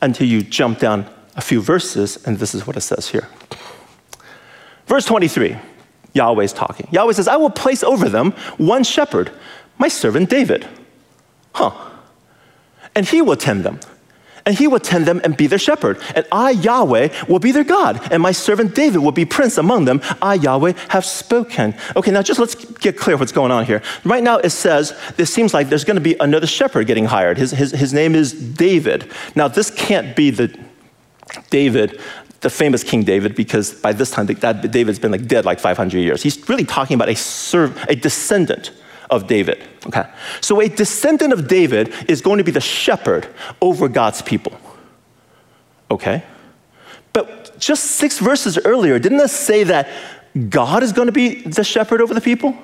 Until 0.00 0.26
you 0.26 0.42
jump 0.42 0.78
down 0.78 1.06
a 1.36 1.40
few 1.40 1.60
verses, 1.60 2.24
and 2.24 2.38
this 2.38 2.54
is 2.54 2.66
what 2.66 2.76
it 2.76 2.80
says 2.80 3.08
here. 3.08 3.28
Verse 4.90 5.04
23, 5.04 5.56
Yahweh's 6.14 6.52
talking. 6.52 6.88
Yahweh 6.90 7.12
says, 7.12 7.28
I 7.28 7.36
will 7.36 7.48
place 7.48 7.84
over 7.84 8.08
them 8.08 8.32
one 8.58 8.82
shepherd, 8.82 9.30
my 9.78 9.86
servant 9.86 10.28
David. 10.28 10.66
Huh. 11.54 11.70
And 12.96 13.06
he 13.06 13.22
will 13.22 13.36
tend 13.36 13.62
them. 13.62 13.78
And 14.44 14.58
he 14.58 14.66
will 14.66 14.80
tend 14.80 15.06
them 15.06 15.20
and 15.22 15.36
be 15.36 15.46
their 15.46 15.60
shepherd. 15.60 16.02
And 16.16 16.26
I, 16.32 16.50
Yahweh, 16.50 17.26
will 17.28 17.38
be 17.38 17.52
their 17.52 17.62
God. 17.62 18.00
And 18.10 18.20
my 18.20 18.32
servant 18.32 18.74
David 18.74 18.98
will 18.98 19.12
be 19.12 19.24
prince 19.24 19.58
among 19.58 19.84
them. 19.84 20.00
I, 20.20 20.34
Yahweh, 20.34 20.72
have 20.88 21.04
spoken. 21.04 21.76
Okay, 21.94 22.10
now 22.10 22.22
just 22.22 22.40
let's 22.40 22.56
get 22.56 22.98
clear 22.98 23.16
what's 23.16 23.30
going 23.30 23.52
on 23.52 23.66
here. 23.66 23.82
Right 24.02 24.24
now 24.24 24.38
it 24.38 24.50
says, 24.50 25.00
this 25.16 25.32
seems 25.32 25.54
like 25.54 25.68
there's 25.68 25.84
going 25.84 25.98
to 25.98 26.00
be 26.00 26.16
another 26.18 26.48
shepherd 26.48 26.88
getting 26.88 27.04
hired. 27.04 27.38
His, 27.38 27.52
his, 27.52 27.70
his 27.70 27.94
name 27.94 28.16
is 28.16 28.32
David. 28.32 29.08
Now, 29.36 29.46
this 29.46 29.70
can't 29.70 30.16
be 30.16 30.30
the 30.30 30.58
David 31.50 32.00
the 32.40 32.50
famous 32.50 32.82
King 32.82 33.02
David, 33.04 33.34
because 33.34 33.72
by 33.72 33.92
this 33.92 34.10
time 34.10 34.26
David's 34.26 34.98
been 34.98 35.12
like 35.12 35.26
dead 35.26 35.44
like 35.44 35.60
500 35.60 35.98
years. 35.98 36.22
He's 36.22 36.48
really 36.48 36.64
talking 36.64 36.94
about 36.94 37.08
a, 37.08 37.16
serv- 37.16 37.76
a 37.88 37.94
descendant 37.94 38.72
of 39.10 39.26
David. 39.26 39.62
Okay, 39.86 40.08
so 40.40 40.60
a 40.60 40.68
descendant 40.68 41.32
of 41.32 41.48
David 41.48 41.92
is 42.08 42.20
going 42.20 42.38
to 42.38 42.44
be 42.44 42.52
the 42.52 42.60
shepherd 42.60 43.28
over 43.60 43.88
God's 43.88 44.22
people. 44.22 44.58
Okay, 45.90 46.22
but 47.12 47.58
just 47.58 47.84
six 47.84 48.18
verses 48.18 48.58
earlier, 48.64 48.98
didn't 48.98 49.20
it 49.20 49.28
say 49.28 49.64
that 49.64 49.88
God 50.48 50.82
is 50.82 50.92
going 50.92 51.06
to 51.06 51.12
be 51.12 51.42
the 51.42 51.64
shepherd 51.64 52.00
over 52.00 52.14
the 52.14 52.20
people? 52.20 52.56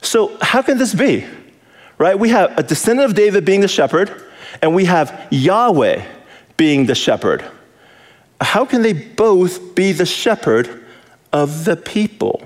So 0.00 0.36
how 0.40 0.62
can 0.62 0.78
this 0.78 0.94
be? 0.94 1.26
Right? 1.98 2.18
We 2.18 2.30
have 2.30 2.56
a 2.56 2.62
descendant 2.62 3.10
of 3.10 3.16
David 3.16 3.44
being 3.44 3.60
the 3.60 3.68
shepherd, 3.68 4.24
and 4.62 4.74
we 4.74 4.86
have 4.86 5.26
Yahweh 5.30 6.04
being 6.56 6.86
the 6.86 6.94
shepherd. 6.94 7.44
How 8.40 8.64
can 8.64 8.82
they 8.82 8.92
both 8.92 9.74
be 9.74 9.92
the 9.92 10.06
shepherd 10.06 10.84
of 11.32 11.64
the 11.64 11.76
people? 11.76 12.42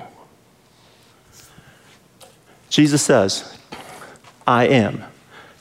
Jesus 2.71 3.03
says, 3.03 3.59
I 4.47 4.67
am 4.67 5.05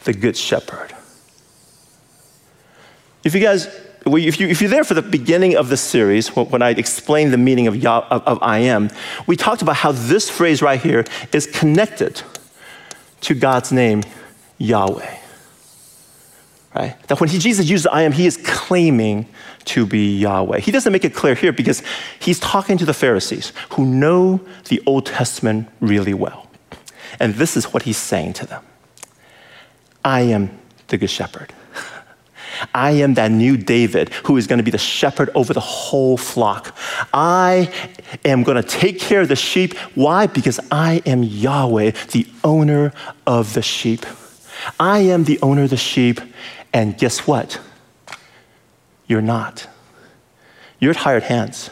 the 0.05 0.13
good 0.13 0.37
shepherd. 0.37 0.95
If 3.23 3.35
you 3.35 3.41
guys, 3.41 3.67
if, 4.05 4.39
you, 4.39 4.47
if 4.47 4.61
you're 4.61 4.69
there 4.69 4.83
for 4.83 4.93
the 4.93 5.01
beginning 5.01 5.55
of 5.55 5.69
the 5.69 5.77
series, 5.77 6.29
when 6.35 6.61
I 6.61 6.69
explained 6.69 7.33
the 7.33 7.37
meaning 7.37 7.67
of, 7.67 7.75
Yah, 7.75 8.07
of, 8.09 8.23
of 8.23 8.39
I 8.41 8.59
am, 8.59 8.89
we 9.27 9.35
talked 9.35 9.61
about 9.61 9.75
how 9.75 9.91
this 9.91 10.29
phrase 10.29 10.61
right 10.61 10.81
here 10.81 11.05
is 11.33 11.45
connected 11.45 12.21
to 13.21 13.35
God's 13.35 13.71
name, 13.71 14.03
Yahweh. 14.57 15.17
Right? 16.73 16.95
That 17.07 17.19
when 17.19 17.29
he, 17.29 17.37
Jesus 17.37 17.69
uses 17.69 17.87
I 17.87 18.03
am, 18.03 18.13
he 18.13 18.25
is 18.25 18.37
claiming 18.37 19.27
to 19.65 19.85
be 19.85 20.17
Yahweh. 20.17 20.59
He 20.59 20.71
doesn't 20.71 20.91
make 20.91 21.03
it 21.03 21.13
clear 21.13 21.35
here 21.35 21.51
because 21.51 21.83
he's 22.19 22.39
talking 22.39 22.77
to 22.77 22.85
the 22.85 22.93
Pharisees 22.93 23.51
who 23.71 23.85
know 23.85 24.39
the 24.69 24.81
Old 24.85 25.05
Testament 25.05 25.67
really 25.81 26.13
well. 26.13 26.47
And 27.19 27.35
this 27.35 27.57
is 27.57 27.65
what 27.73 27.83
he's 27.83 27.97
saying 27.97 28.33
to 28.33 28.45
them 28.45 28.63
I 30.03 30.21
am 30.21 30.57
the 30.87 30.97
Good 30.97 31.09
Shepherd. 31.09 31.53
I 32.73 32.91
am 32.91 33.15
that 33.15 33.31
new 33.31 33.57
David 33.57 34.09
who 34.25 34.37
is 34.37 34.47
going 34.47 34.57
to 34.57 34.63
be 34.63 34.71
the 34.71 34.77
shepherd 34.77 35.29
over 35.35 35.53
the 35.53 35.59
whole 35.59 36.17
flock. 36.17 36.75
I 37.13 37.71
am 38.23 38.43
going 38.43 38.61
to 38.61 38.67
take 38.67 38.99
care 38.99 39.21
of 39.21 39.27
the 39.27 39.35
sheep. 39.35 39.77
Why? 39.95 40.27
Because 40.27 40.59
I 40.71 41.01
am 41.05 41.23
Yahweh, 41.23 41.91
the 42.11 42.27
owner 42.43 42.93
of 43.27 43.53
the 43.53 43.61
sheep. 43.61 44.05
I 44.79 44.99
am 44.99 45.23
the 45.23 45.39
owner 45.41 45.63
of 45.63 45.69
the 45.69 45.77
sheep. 45.77 46.21
And 46.73 46.97
guess 46.97 47.27
what? 47.27 47.59
You're 49.07 49.21
not. 49.21 49.67
You're 50.79 50.93
hired 50.93 51.23
hands. 51.23 51.69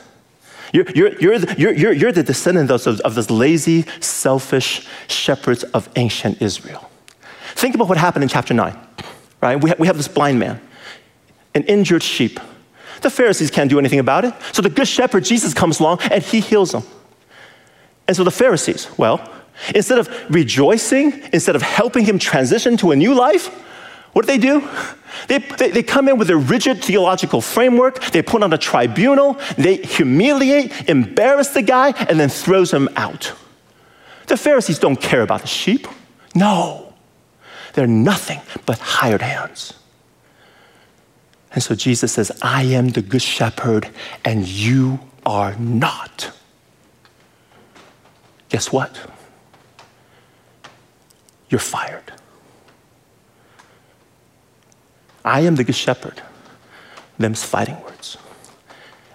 You're, 0.71 0.85
you're, 0.91 1.19
you're, 1.19 1.39
the, 1.39 1.55
you're, 1.57 1.73
you're, 1.73 1.93
you're 1.93 2.12
the 2.12 2.23
descendant 2.23 2.69
of, 2.69 2.85
of 2.88 3.15
those 3.15 3.31
lazy, 3.31 3.85
selfish 3.99 4.88
shepherds 5.07 5.63
of 5.63 5.89
ancient 5.95 6.41
Israel. 6.41 6.89
Think 7.55 7.75
about 7.75 7.89
what 7.89 7.97
happened 7.97 8.23
in 8.23 8.29
chapter 8.29 8.53
9, 8.53 8.77
right? 9.41 9.62
We, 9.62 9.71
ha- 9.71 9.75
we 9.79 9.88
have 9.88 9.97
this 9.97 10.07
blind 10.07 10.39
man, 10.39 10.62
an 11.55 11.63
injured 11.63 12.03
sheep. 12.03 12.39
The 13.01 13.09
Pharisees 13.09 13.49
can't 13.49 13.69
do 13.69 13.79
anything 13.79 13.99
about 13.99 14.25
it. 14.25 14.33
So 14.51 14.62
the 14.62 14.69
good 14.69 14.88
shepherd, 14.88 15.23
Jesus, 15.23 15.53
comes 15.53 15.79
along 15.79 15.99
and 16.12 16.21
he 16.21 16.39
heals 16.39 16.73
him. 16.73 16.83
And 18.07 18.15
so 18.15 18.23
the 18.23 18.31
Pharisees, 18.31 18.89
well, 18.97 19.27
instead 19.73 19.99
of 19.99 20.09
rejoicing, 20.29 21.23
instead 21.33 21.55
of 21.55 21.62
helping 21.62 22.05
him 22.05 22.19
transition 22.19 22.77
to 22.77 22.91
a 22.91 22.95
new 22.95 23.13
life, 23.13 23.49
what 24.13 24.26
do 24.26 24.28
they 24.28 24.38
do? 24.38 24.67
They, 25.28 25.38
they, 25.38 25.72
they, 25.72 25.84
come 25.84 26.08
in 26.08 26.17
with 26.17 26.30
a 26.30 26.38
rigid 26.38 26.84
theological 26.84 27.41
framework. 27.41 28.00
They 28.12 28.22
put 28.22 28.41
on 28.41 28.54
a 28.54 28.58
tribunal. 28.58 29.38
They 29.58 29.78
humiliate, 29.78 30.89
embarrass 30.89 31.50
the 31.50 31.62
guy, 31.62 31.91
and 31.91 32.19
then 32.19 32.30
throws 32.30 32.72
him 32.72 32.89
out. 32.95 33.34
The 34.28 34.38
Pharisees 34.38 34.80
don't 34.80 35.00
care 35.00 35.22
about 35.22 35.41
the 35.41 35.48
sheep. 35.48 35.88
No, 36.36 36.93
they're 37.74 37.88
nothing 37.88 38.39
but 38.65 38.80
hired 38.80 39.22
hands. 39.22 39.74
And 41.52 41.63
so 41.63 41.76
Jesus 41.76 42.12
says, 42.13 42.32
I 42.41 42.63
am 42.63 42.89
the 42.89 43.02
good 43.02 43.22
shepherd, 43.22 43.89
and 44.24 44.48
you 44.48 45.00
are 45.26 45.56
not. 45.56 46.32
Guess 48.50 48.72
what? 48.72 49.00
You're 51.50 51.60
fired. 51.60 52.12
I 55.30 55.42
am 55.42 55.56
the 55.56 55.63
good 55.63 55.76
shepherd. 55.76 56.24
Them's 57.20 57.44
fighting 57.44 57.80
words. 57.82 58.18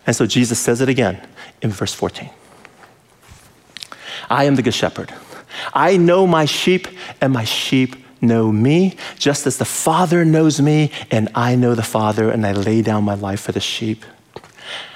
And 0.06 0.14
so 0.14 0.26
Jesus 0.26 0.60
says 0.60 0.80
it 0.80 0.88
again 0.88 1.20
in 1.60 1.70
verse 1.70 1.92
14. 1.92 2.30
I 4.30 4.44
am 4.44 4.54
the 4.54 4.62
good 4.62 4.74
shepherd. 4.74 5.12
I 5.72 5.96
know 5.96 6.26
my 6.26 6.44
sheep, 6.44 6.86
and 7.20 7.32
my 7.32 7.44
sheep 7.44 7.96
know 8.20 8.52
me, 8.52 8.96
just 9.18 9.46
as 9.46 9.58
the 9.58 9.64
Father 9.64 10.24
knows 10.24 10.60
me, 10.60 10.92
and 11.10 11.28
I 11.34 11.56
know 11.56 11.74
the 11.74 11.82
Father, 11.82 12.30
and 12.30 12.46
I 12.46 12.52
lay 12.52 12.80
down 12.80 13.02
my 13.02 13.14
life 13.14 13.40
for 13.40 13.52
the 13.52 13.60
sheep. 13.60 14.04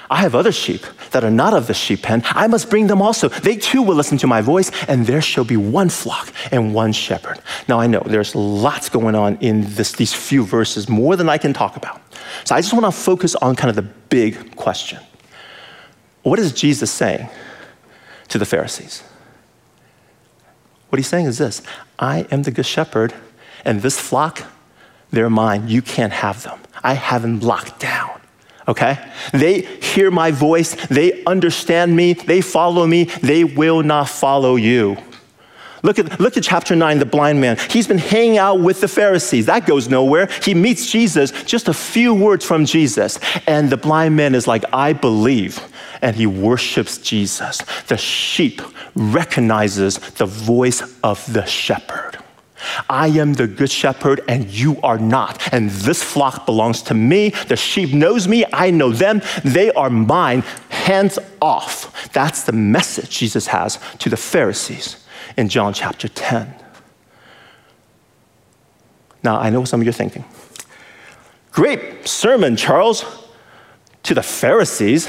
I 0.09 0.17
have 0.17 0.33
other 0.33 0.51
sheep 0.51 0.81
that 1.11 1.23
are 1.23 1.29
not 1.29 1.53
of 1.53 1.67
the 1.67 1.73
sheep 1.73 2.01
pen. 2.01 2.23
I 2.25 2.47
must 2.47 2.69
bring 2.69 2.87
them 2.87 3.01
also. 3.01 3.29
They 3.29 3.57
too 3.57 3.83
will 3.83 3.95
listen 3.95 4.17
to 4.19 4.27
my 4.27 4.41
voice, 4.41 4.71
and 4.87 5.05
there 5.05 5.21
shall 5.21 5.43
be 5.43 5.57
one 5.57 5.89
flock 5.89 6.33
and 6.51 6.73
one 6.73 6.93
shepherd. 6.93 7.39
Now, 7.67 7.79
I 7.79 7.85
know 7.85 8.01
there's 8.03 8.33
lots 8.33 8.89
going 8.89 9.13
on 9.13 9.37
in 9.37 9.61
this, 9.75 9.91
these 9.91 10.13
few 10.13 10.43
verses, 10.43 10.89
more 10.89 11.15
than 11.15 11.29
I 11.29 11.37
can 11.37 11.53
talk 11.53 11.75
about. 11.75 12.01
So 12.43 12.55
I 12.55 12.61
just 12.61 12.73
want 12.73 12.85
to 12.85 12.91
focus 12.91 13.35
on 13.35 13.55
kind 13.55 13.69
of 13.69 13.75
the 13.75 13.89
big 14.09 14.55
question 14.55 14.99
What 16.23 16.39
is 16.39 16.53
Jesus 16.53 16.91
saying 16.91 17.29
to 18.29 18.39
the 18.39 18.45
Pharisees? 18.45 19.03
What 20.89 20.97
he's 20.97 21.07
saying 21.07 21.27
is 21.27 21.37
this 21.37 21.61
I 21.99 22.25
am 22.31 22.43
the 22.43 22.51
good 22.51 22.65
shepherd, 22.65 23.13
and 23.63 23.83
this 23.83 23.99
flock, 23.99 24.41
they're 25.11 25.29
mine. 25.29 25.67
You 25.67 25.83
can't 25.83 26.13
have 26.13 26.41
them. 26.41 26.59
I 26.83 26.93
have 26.95 27.21
them 27.21 27.41
locked 27.41 27.79
down 27.79 28.18
okay? 28.69 29.11
They 29.33 29.61
hear 29.61 30.11
my 30.11 30.31
voice, 30.31 30.75
they 30.87 31.23
understand 31.25 31.95
me, 31.95 32.13
they 32.13 32.41
follow 32.41 32.87
me, 32.87 33.05
they 33.05 33.43
will 33.43 33.83
not 33.83 34.07
follow 34.07 34.55
you. 34.55 34.97
Look 35.81 35.97
at, 35.97 36.19
look 36.19 36.35
at 36.35 36.43
chapter 36.43 36.75
9, 36.75 36.99
the 36.99 37.05
blind 37.05 37.39
man. 37.39 37.57
He's 37.69 37.87
been 37.87 37.97
hanging 37.97 38.37
out 38.37 38.59
with 38.59 38.81
the 38.81 38.87
Pharisees. 38.87 39.45
That 39.45 39.65
goes 39.65 39.87
nowhere. 39.87 40.27
He 40.43 40.53
meets 40.53 40.91
Jesus, 40.91 41.31
just 41.43 41.67
a 41.69 41.73
few 41.73 42.13
words 42.13 42.45
from 42.45 42.65
Jesus. 42.65 43.19
And 43.47 43.69
the 43.69 43.77
blind 43.77 44.15
man 44.15 44.35
is 44.35 44.45
like, 44.45 44.65
I 44.73 44.93
believe. 44.93 45.59
And 46.01 46.15
he 46.15 46.25
worships 46.25 46.97
Jesus. 46.97 47.59
The 47.87 47.97
sheep 47.97 48.61
recognizes 48.95 49.97
the 49.97 50.25
voice 50.25 50.83
of 51.01 51.31
the 51.31 51.45
shepherd. 51.45 52.08
I 52.89 53.07
am 53.07 53.33
the 53.33 53.47
good 53.47 53.71
shepherd 53.71 54.21
and 54.27 54.45
you 54.49 54.79
are 54.81 54.97
not. 54.97 55.53
And 55.53 55.69
this 55.69 56.03
flock 56.03 56.45
belongs 56.45 56.81
to 56.83 56.93
me. 56.93 57.29
The 57.47 57.55
sheep 57.55 57.93
knows 57.93 58.27
me. 58.27 58.45
I 58.51 58.71
know 58.71 58.91
them. 58.91 59.21
They 59.43 59.71
are 59.71 59.89
mine. 59.89 60.41
Hands 60.69 61.17
off. 61.41 62.11
That's 62.13 62.43
the 62.43 62.51
message 62.51 63.09
Jesus 63.09 63.47
has 63.47 63.79
to 63.99 64.09
the 64.09 64.17
Pharisees 64.17 65.05
in 65.37 65.49
John 65.49 65.73
chapter 65.73 66.07
10. 66.07 66.53
Now, 69.23 69.37
I 69.37 69.49
know 69.49 69.65
some 69.65 69.81
of 69.81 69.85
you 69.85 69.89
are 69.89 69.93
thinking, 69.93 70.23
great 71.51 72.07
sermon, 72.07 72.55
Charles, 72.55 73.03
to 74.03 74.13
the 74.13 74.23
Pharisees. 74.23 75.07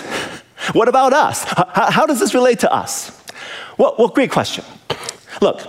What 0.72 0.88
about 0.88 1.12
us? 1.12 1.44
How, 1.44 1.90
how 1.90 2.06
does 2.06 2.18
this 2.20 2.34
relate 2.34 2.58
to 2.60 2.72
us? 2.72 3.16
Well, 3.78 3.94
well, 3.98 4.08
great 4.08 4.30
question. 4.30 4.64
Look, 5.40 5.62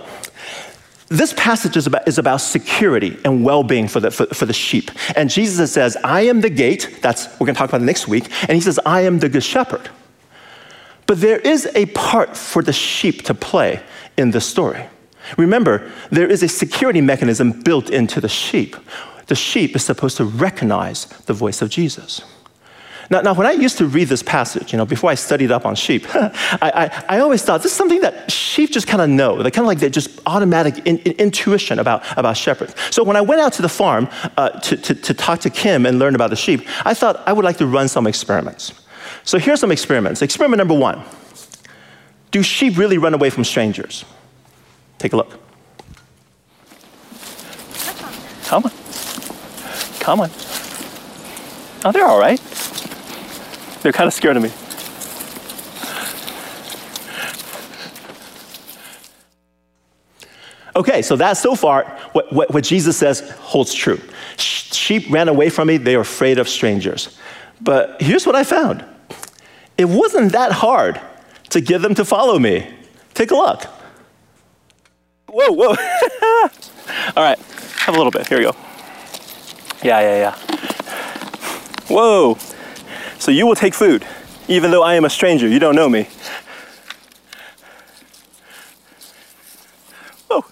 this 1.12 1.34
passage 1.34 1.76
is 1.76 1.88
about, 1.88 2.08
is 2.08 2.17
about 2.17 2.38
security 2.38 3.19
and 3.26 3.43
well 3.43 3.63
being 3.63 3.89
for 3.89 4.00
the, 4.00 4.10
for, 4.10 4.28
for, 4.28 4.45
the 4.45 4.54
sheep. 4.54 4.89
And 5.17 5.30
Jesus 5.30 5.74
says, 5.74 5.97
I 6.06 6.21
am 6.21 6.39
the 6.39 6.50
gate. 6.50 7.00
That's, 7.02 7.28
we're 7.34 7.47
going 7.47 7.56
to 7.56 7.60
talk 7.60 7.69
about 7.69 7.82
next 7.82 8.08
week. 8.08 8.32
And 8.43 8.52
he 8.52 8.62
says, 8.62 8.80
I 8.86 9.02
am 9.02 9.19
the 9.19 9.28
good 9.28 9.43
shepherd. 9.43 9.89
But 11.08 11.19
there 11.19 11.39
is 11.39 11.69
a 11.76 11.88
part 11.88 12.38
for 12.38 12.63
the 12.63 12.71
sheep 12.71 13.24
to 13.24 13.34
play 13.34 13.84
in 14.17 14.32
this 14.32 14.45
story. 14.45 14.86
Remember, 15.38 15.91
there 16.12 16.28
is 16.28 16.43
a 16.43 16.47
security 16.47 17.02
mechanism 17.02 17.62
built 17.62 17.89
into 17.89 18.21
the 18.21 18.30
sheep. 18.30 18.78
The 19.28 19.36
sheep 19.36 19.76
is 19.76 19.84
supposed 19.84 20.15
to 20.15 20.24
recognize 20.24 21.06
the 21.26 21.34
voice 21.34 21.62
of 21.62 21.69
Jesus. 21.69 22.21
Now, 23.12 23.19
now, 23.19 23.34
when 23.34 23.45
I 23.45 23.52
used 23.52 23.78
to 23.80 23.86
read 23.86 24.08
this 24.08 24.24
passage, 24.24 24.71
you 24.71 24.78
know, 24.78 24.86
before 24.86 25.10
I 25.10 25.15
studied 25.15 25.52
up 25.52 25.65
on 25.65 25.76
sheep, 25.76 26.06
I, 26.15 26.32
I, 26.62 27.17
I, 27.17 27.19
always 27.19 27.43
thought 27.43 27.62
this 27.62 27.74
is 27.74 27.78
something 27.78 28.00
that 28.00 28.32
sheep 28.32 28.71
just 28.71 28.88
kind 28.88 29.02
of 29.02 29.10
know. 29.10 29.43
They 29.43 29.52
kind 29.52 29.65
of 29.65 29.67
like 29.67 29.80
they're 29.80 29.89
just 29.89 30.21
automatic 30.26 30.88
in, 30.88 30.97
in, 31.00 31.12
intuition 31.17 31.78
about, 31.80 32.10
about 32.17 32.38
shepherds. 32.38 32.74
So 32.89 33.04
when 33.04 33.17
I 33.17 33.21
went 33.21 33.41
out 33.41 33.52
to 33.54 33.62
the 33.62 33.67
farm 33.67 34.08
uh, 34.38 34.52
to, 34.62 34.78
to, 34.78 34.95
to 34.95 35.13
talk 35.13 35.41
to 35.41 35.50
Kim 35.50 35.86
and 35.86 36.00
learn 36.00 36.15
about 36.15 36.30
the 36.30 36.38
sheep, 36.38 36.65
I 36.86 36.93
thought 36.93 37.21
I 37.28 37.34
would 37.34 37.43
like 37.43 37.58
to 37.58 37.67
run 37.67 37.89
some 37.89 38.08
experiments. 38.08 38.71
So 39.26 39.38
here's 39.38 39.60
some 39.60 39.74
experiments. 39.74 40.21
Experiment 40.21 40.60
number 40.60 40.74
one 40.74 41.04
Do 42.32 42.41
sheep 42.41 42.78
really 42.78 42.97
run 42.97 43.13
away 43.13 43.30
from 43.30 43.43
strangers? 43.43 44.06
Take 45.00 45.12
a 45.12 45.17
look. 45.17 45.38
Come 48.45 48.63
on. 48.63 48.71
Come 50.00 50.21
on. 50.21 50.30
Oh, 51.84 51.91
they're 51.91 52.08
all 52.08 52.19
right. 52.19 52.39
They're 53.82 53.91
kind 53.91 54.08
of 54.08 54.13
scared 54.13 54.38
of 54.38 54.44
me. 54.44 54.52
Okay, 60.76 61.02
so 61.02 61.15
that 61.17 61.38
so 61.38 61.56
far, 61.56 61.86
what, 62.13 62.32
what, 62.32 62.54
what 62.54 62.63
Jesus 62.63 62.98
says 62.98 63.30
holds 63.32 63.74
true. 63.74 64.00
Sheep 64.38 65.12
ran 65.12 65.28
away 65.28 65.50
from 65.50 65.67
me, 65.67 65.78
they 65.78 65.96
are 65.96 66.02
afraid 66.02 66.39
of 66.39 66.48
strangers. 66.48 67.17
But 67.60 68.02
here's 68.02 68.26
what 68.26 68.36
I 68.36 68.44
found 68.44 68.84
it 69.78 69.86
wasn't 69.86 70.32
that 70.32 70.52
hard 70.52 71.00
to 71.50 71.62
get 71.62 71.82
them 71.82 71.96
to 71.96 72.06
follow 72.06 72.39
me. 72.39 72.67
Take 73.13 73.32
a 73.32 73.36
look. 73.36 73.65
Whoa, 75.28 75.52
whoa. 75.52 75.70
All 77.15 77.24
right, 77.24 77.38
have 77.80 77.96
a 77.96 77.98
little 77.98 78.12
bit. 78.12 78.28
Here 78.28 78.38
we 78.38 78.46
go. 78.46 78.56
Yeah, 79.84 80.00
yeah, 80.02 80.17
yeah. 80.17 80.36
Whoa. 81.88 82.38
So 83.22 83.30
you 83.30 83.46
will 83.46 83.54
take 83.54 83.76
food, 83.76 84.04
even 84.48 84.72
though 84.72 84.82
I 84.82 84.96
am 84.96 85.06
a 85.06 85.10
stranger. 85.12 85.48
You 85.48 85.60
don't 85.60 85.76
know 85.76 85.88
me. 85.88 86.08
Whoa. 90.28 90.44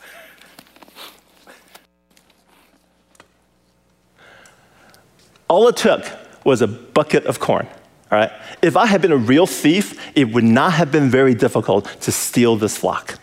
All 5.47 5.67
it 5.67 5.77
took 5.77 6.05
was 6.45 6.61
a 6.61 6.67
bucket 6.67 7.25
of 7.25 7.39
corn. 7.39 7.65
All 8.11 8.19
right? 8.19 8.31
If 8.61 8.77
I 8.77 8.85
had 8.85 9.01
been 9.01 9.13
a 9.13 9.17
real 9.17 9.47
thief, 9.47 9.99
it 10.15 10.31
would 10.31 10.43
not 10.43 10.73
have 10.73 10.91
been 10.91 11.09
very 11.09 11.33
difficult 11.33 11.85
to 12.01 12.11
steal 12.11 12.55
this 12.55 12.77
flock. 12.77 13.17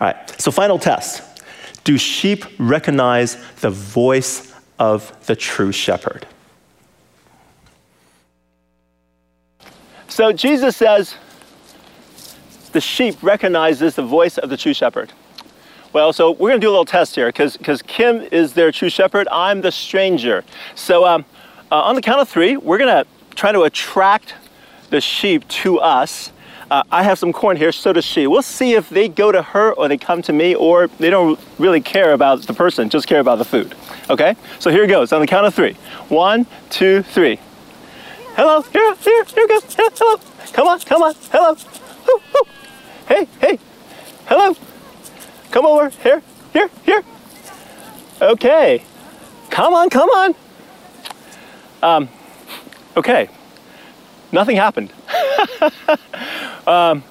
All 0.00 0.08
right, 0.08 0.40
so 0.40 0.50
final 0.50 0.80
test. 0.80 1.22
Do 1.84 1.96
sheep 1.96 2.44
recognize 2.58 3.36
the 3.60 3.70
voice 3.70 4.52
of 4.80 5.16
the 5.26 5.36
true 5.36 5.70
shepherd? 5.70 6.26
So 10.18 10.32
Jesus 10.32 10.76
says 10.76 11.14
the 12.72 12.80
sheep 12.80 13.22
recognizes 13.22 13.94
the 13.94 14.02
voice 14.02 14.36
of 14.36 14.50
the 14.50 14.56
true 14.56 14.74
shepherd. 14.74 15.12
Well, 15.92 16.12
so 16.12 16.32
we're 16.32 16.48
going 16.48 16.60
to 16.60 16.64
do 16.64 16.70
a 16.70 16.72
little 16.72 16.84
test 16.84 17.14
here 17.14 17.28
because 17.28 17.82
Kim 17.82 18.22
is 18.32 18.54
their 18.54 18.72
true 18.72 18.90
shepherd. 18.90 19.28
I'm 19.30 19.60
the 19.60 19.70
stranger. 19.70 20.42
So 20.74 21.06
um, 21.06 21.24
uh, 21.70 21.82
on 21.82 21.94
the 21.94 22.02
count 22.02 22.20
of 22.20 22.28
three, 22.28 22.56
we're 22.56 22.78
going 22.78 23.04
to 23.04 23.08
try 23.36 23.52
to 23.52 23.62
attract 23.62 24.34
the 24.90 25.00
sheep 25.00 25.46
to 25.62 25.78
us. 25.78 26.32
Uh, 26.68 26.82
I 26.90 27.04
have 27.04 27.20
some 27.20 27.32
corn 27.32 27.56
here, 27.56 27.70
so 27.70 27.92
does 27.92 28.04
she. 28.04 28.26
We'll 28.26 28.42
see 28.42 28.72
if 28.72 28.90
they 28.90 29.08
go 29.08 29.30
to 29.30 29.40
her 29.40 29.72
or 29.74 29.86
they 29.86 29.98
come 29.98 30.20
to 30.22 30.32
me 30.32 30.56
or 30.56 30.88
they 30.98 31.10
don't 31.10 31.38
really 31.60 31.80
care 31.80 32.12
about 32.12 32.42
the 32.42 32.54
person, 32.54 32.88
just 32.88 33.06
care 33.06 33.20
about 33.20 33.38
the 33.38 33.44
food. 33.44 33.76
Okay? 34.10 34.34
So 34.58 34.72
here 34.72 34.82
it 34.82 34.88
goes 34.88 35.12
on 35.12 35.20
the 35.20 35.28
count 35.28 35.46
of 35.46 35.54
three. 35.54 35.74
One, 36.08 36.44
two, 36.70 37.02
three. 37.02 37.38
Hello, 38.38 38.62
here, 38.62 38.94
here, 38.94 39.24
here 39.24 39.46
we 39.48 39.48
go. 39.48 39.60
Hello. 39.66 40.16
Come 40.52 40.68
on, 40.68 40.78
come 40.78 41.02
on. 41.02 41.12
Hello. 41.32 41.56
Hey, 43.08 43.26
hey. 43.40 43.58
Hello. 44.26 44.54
Come 45.50 45.66
over. 45.66 45.88
Here, 45.88 46.22
here, 46.52 46.70
here. 46.84 47.02
Okay. 48.22 48.84
Come 49.50 49.74
on, 49.74 49.90
come 49.90 50.08
on. 50.10 50.34
Um, 51.82 52.08
okay. 52.96 53.28
Nothing 54.30 54.54
happened. 54.54 54.92
um, 56.68 57.02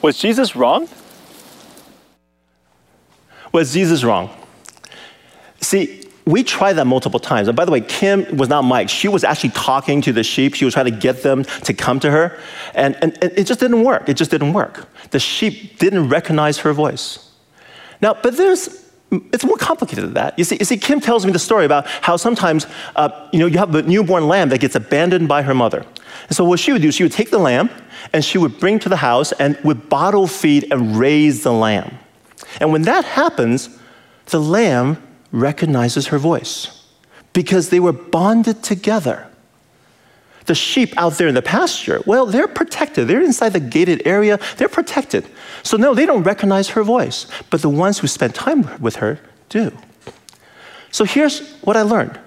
was 0.00 0.16
Jesus 0.16 0.56
wrong? 0.56 0.88
Was 3.52 3.74
Jesus 3.74 4.02
wrong? 4.04 4.30
See, 5.60 6.04
we 6.26 6.42
tried 6.42 6.74
that 6.74 6.86
multiple 6.86 7.20
times. 7.20 7.48
And 7.48 7.56
by 7.56 7.64
the 7.64 7.72
way, 7.72 7.80
Kim 7.80 8.36
was 8.36 8.48
not 8.48 8.62
Mike. 8.62 8.88
She 8.88 9.08
was 9.08 9.24
actually 9.24 9.50
talking 9.50 10.02
to 10.02 10.12
the 10.12 10.22
sheep. 10.22 10.54
She 10.54 10.64
was 10.64 10.74
trying 10.74 10.86
to 10.86 10.90
get 10.90 11.22
them 11.22 11.44
to 11.44 11.74
come 11.74 11.98
to 12.00 12.10
her. 12.10 12.38
And, 12.74 12.96
and, 13.02 13.16
and 13.22 13.32
it 13.36 13.46
just 13.46 13.60
didn't 13.60 13.82
work. 13.82 14.08
It 14.08 14.14
just 14.14 14.30
didn't 14.30 14.52
work. 14.52 14.88
The 15.10 15.18
sheep 15.18 15.78
didn't 15.78 16.08
recognize 16.08 16.58
her 16.58 16.72
voice. 16.72 17.30
Now, 18.00 18.14
but 18.14 18.36
there's 18.36 18.90
it's 19.32 19.44
more 19.44 19.56
complicated 19.56 20.04
than 20.04 20.14
that. 20.14 20.38
You 20.38 20.44
see, 20.44 20.56
you 20.60 20.64
see, 20.64 20.76
Kim 20.76 21.00
tells 21.00 21.26
me 21.26 21.32
the 21.32 21.38
story 21.38 21.64
about 21.64 21.86
how 21.86 22.16
sometimes, 22.16 22.66
uh, 22.94 23.28
you 23.32 23.40
know, 23.40 23.46
you 23.46 23.58
have 23.58 23.74
a 23.74 23.82
newborn 23.82 24.28
lamb 24.28 24.50
that 24.50 24.60
gets 24.60 24.76
abandoned 24.76 25.26
by 25.26 25.42
her 25.42 25.54
mother. 25.54 25.84
And 26.28 26.36
so 26.36 26.44
what 26.44 26.60
she 26.60 26.70
would 26.70 26.82
do, 26.82 26.92
she 26.92 27.02
would 27.02 27.10
take 27.10 27.30
the 27.30 27.38
lamb 27.38 27.70
and 28.12 28.24
she 28.24 28.38
would 28.38 28.60
bring 28.60 28.78
to 28.78 28.88
the 28.88 28.96
house 28.96 29.32
and 29.32 29.58
would 29.64 29.88
bottle 29.88 30.28
feed 30.28 30.72
and 30.72 30.96
raise 30.96 31.42
the 31.42 31.52
lamb. 31.52 31.98
And 32.60 32.70
when 32.70 32.82
that 32.82 33.04
happens, 33.04 33.80
the 34.26 34.40
lamb 34.40 35.02
recognizes 35.32 36.08
her 36.08 36.18
voice 36.18 36.84
because 37.32 37.70
they 37.70 37.80
were 37.80 37.92
bonded 37.92 38.62
together. 38.62 39.26
The 40.46 40.54
sheep 40.54 40.94
out 40.96 41.14
there 41.14 41.28
in 41.28 41.34
the 41.34 41.42
pasture, 41.42 42.00
well, 42.06 42.26
they're 42.26 42.48
protected. 42.48 43.06
They're 43.06 43.22
inside 43.22 43.50
the 43.50 43.60
gated 43.60 44.02
area, 44.04 44.38
they're 44.56 44.68
protected. 44.68 45.26
So, 45.62 45.76
no, 45.76 45.94
they 45.94 46.06
don't 46.06 46.22
recognize 46.22 46.70
her 46.70 46.82
voice, 46.82 47.26
but 47.50 47.62
the 47.62 47.68
ones 47.68 47.98
who 47.98 48.06
spend 48.06 48.34
time 48.34 48.68
with 48.80 48.96
her 48.96 49.20
do. 49.48 49.76
So, 50.90 51.04
here's 51.04 51.52
what 51.58 51.76
I 51.76 51.82
learned 51.82 52.18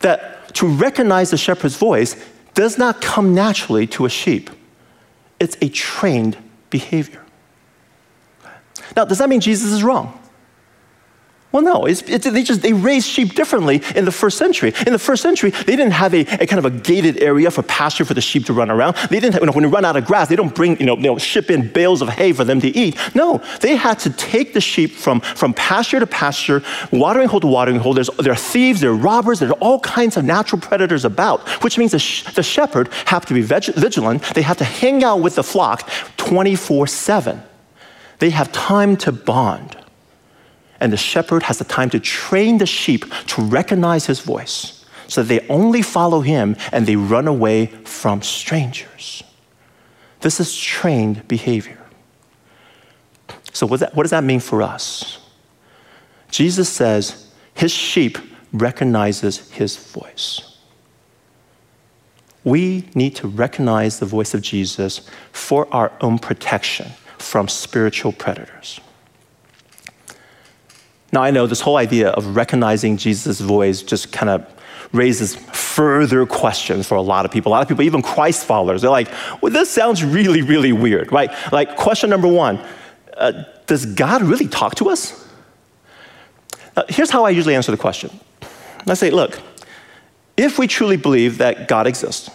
that 0.00 0.54
to 0.54 0.66
recognize 0.66 1.30
the 1.30 1.36
shepherd's 1.36 1.76
voice 1.76 2.16
does 2.54 2.78
not 2.78 3.00
come 3.00 3.34
naturally 3.34 3.86
to 3.88 4.06
a 4.06 4.08
sheep, 4.08 4.48
it's 5.38 5.56
a 5.60 5.68
trained 5.68 6.36
behavior. 6.70 7.22
Now, 8.96 9.04
does 9.04 9.18
that 9.18 9.28
mean 9.28 9.40
Jesus 9.40 9.70
is 9.72 9.82
wrong? 9.82 10.18
Well, 11.50 11.62
no, 11.62 11.86
it's, 11.86 12.02
it's, 12.02 12.30
they 12.30 12.42
just 12.42 12.60
they 12.60 12.74
raised 12.74 13.08
sheep 13.08 13.34
differently 13.34 13.80
in 13.96 14.04
the 14.04 14.12
first 14.12 14.36
century. 14.36 14.74
In 14.86 14.92
the 14.92 14.98
first 14.98 15.22
century, 15.22 15.50
they 15.50 15.76
didn't 15.76 15.92
have 15.92 16.12
a, 16.12 16.20
a 16.42 16.46
kind 16.46 16.58
of 16.58 16.66
a 16.66 16.70
gated 16.70 17.22
area 17.22 17.50
for 17.50 17.62
pasture 17.62 18.04
for 18.04 18.12
the 18.12 18.20
sheep 18.20 18.44
to 18.46 18.52
run 18.52 18.70
around. 18.70 18.96
They 19.08 19.18
didn't 19.18 19.32
have, 19.32 19.42
you 19.42 19.46
know, 19.46 19.52
when 19.52 19.64
they 19.64 19.70
run 19.70 19.86
out 19.86 19.96
of 19.96 20.04
grass, 20.04 20.28
they 20.28 20.36
don't 20.36 20.54
bring 20.54 20.78
you 20.78 20.84
know, 20.84 20.96
you 20.96 21.04
know 21.04 21.16
ship 21.16 21.50
in 21.50 21.72
bales 21.72 22.02
of 22.02 22.10
hay 22.10 22.34
for 22.34 22.44
them 22.44 22.60
to 22.60 22.68
eat. 22.68 22.98
No, 23.14 23.42
they 23.62 23.76
had 23.76 23.98
to 24.00 24.10
take 24.10 24.52
the 24.52 24.60
sheep 24.60 24.90
from, 24.90 25.22
from 25.22 25.54
pasture 25.54 25.98
to 26.00 26.06
pasture, 26.06 26.62
watering 26.92 27.28
hole 27.28 27.40
to 27.40 27.46
watering 27.46 27.78
hole. 27.78 27.94
There's, 27.94 28.10
there 28.18 28.34
are 28.34 28.36
thieves, 28.36 28.82
there 28.82 28.90
are 28.90 28.94
robbers, 28.94 29.38
there 29.38 29.48
are 29.48 29.52
all 29.52 29.80
kinds 29.80 30.18
of 30.18 30.26
natural 30.26 30.60
predators 30.60 31.06
about, 31.06 31.48
which 31.64 31.78
means 31.78 31.92
the, 31.92 31.98
sh- 31.98 32.24
the 32.34 32.42
shepherd 32.42 32.88
have 33.06 33.24
to 33.24 33.32
be 33.32 33.40
vigilant. 33.40 34.22
They 34.34 34.42
have 34.42 34.58
to 34.58 34.64
hang 34.64 35.02
out 35.02 35.22
with 35.22 35.36
the 35.36 35.42
flock 35.42 35.88
24 36.18 36.88
7. 36.88 37.42
They 38.18 38.30
have 38.30 38.52
time 38.52 38.98
to 38.98 39.12
bond. 39.12 39.77
And 40.80 40.92
the 40.92 40.96
shepherd 40.96 41.44
has 41.44 41.58
the 41.58 41.64
time 41.64 41.90
to 41.90 42.00
train 42.00 42.58
the 42.58 42.66
sheep 42.66 43.04
to 43.28 43.42
recognize 43.42 44.06
his 44.06 44.20
voice 44.20 44.78
so 45.08 45.22
they 45.22 45.46
only 45.48 45.82
follow 45.82 46.20
him 46.20 46.56
and 46.70 46.86
they 46.86 46.94
run 46.94 47.26
away 47.26 47.66
from 47.84 48.22
strangers. 48.22 49.22
This 50.20 50.38
is 50.38 50.56
trained 50.56 51.26
behavior. 51.26 51.78
So, 53.52 53.66
what, 53.66 53.80
that, 53.80 53.94
what 53.94 54.02
does 54.04 54.10
that 54.10 54.24
mean 54.24 54.40
for 54.40 54.62
us? 54.62 55.18
Jesus 56.30 56.68
says 56.68 57.32
his 57.54 57.72
sheep 57.72 58.18
recognizes 58.52 59.50
his 59.50 59.76
voice. 59.76 60.58
We 62.44 62.88
need 62.94 63.16
to 63.16 63.28
recognize 63.28 63.98
the 63.98 64.06
voice 64.06 64.34
of 64.34 64.42
Jesus 64.42 65.08
for 65.32 65.72
our 65.74 65.92
own 66.00 66.18
protection 66.18 66.92
from 67.18 67.48
spiritual 67.48 68.12
predators. 68.12 68.80
Now, 71.12 71.22
I 71.22 71.30
know 71.30 71.46
this 71.46 71.60
whole 71.60 71.76
idea 71.76 72.10
of 72.10 72.36
recognizing 72.36 72.96
Jesus' 72.96 73.40
voice 73.40 73.82
just 73.82 74.12
kind 74.12 74.28
of 74.28 74.46
raises 74.92 75.36
further 75.36 76.26
questions 76.26 76.86
for 76.86 76.96
a 76.96 77.02
lot 77.02 77.24
of 77.24 77.30
people. 77.30 77.50
A 77.50 77.54
lot 77.54 77.62
of 77.62 77.68
people, 77.68 77.84
even 77.84 78.02
Christ 78.02 78.44
followers, 78.44 78.82
they're 78.82 78.90
like, 78.90 79.08
well, 79.40 79.52
this 79.52 79.70
sounds 79.70 80.04
really, 80.04 80.42
really 80.42 80.72
weird, 80.72 81.12
right? 81.12 81.30
Like, 81.52 81.76
question 81.76 82.10
number 82.10 82.28
one 82.28 82.60
uh, 83.16 83.44
Does 83.66 83.86
God 83.86 84.22
really 84.22 84.48
talk 84.48 84.74
to 84.76 84.88
us? 84.90 85.26
Uh, 86.76 86.84
here's 86.88 87.10
how 87.10 87.24
I 87.24 87.30
usually 87.30 87.54
answer 87.54 87.72
the 87.72 87.78
question 87.78 88.10
I 88.86 88.94
say, 88.94 89.10
look, 89.10 89.40
if 90.36 90.58
we 90.58 90.66
truly 90.66 90.96
believe 90.96 91.38
that 91.38 91.68
God 91.68 91.86
exists, 91.86 92.30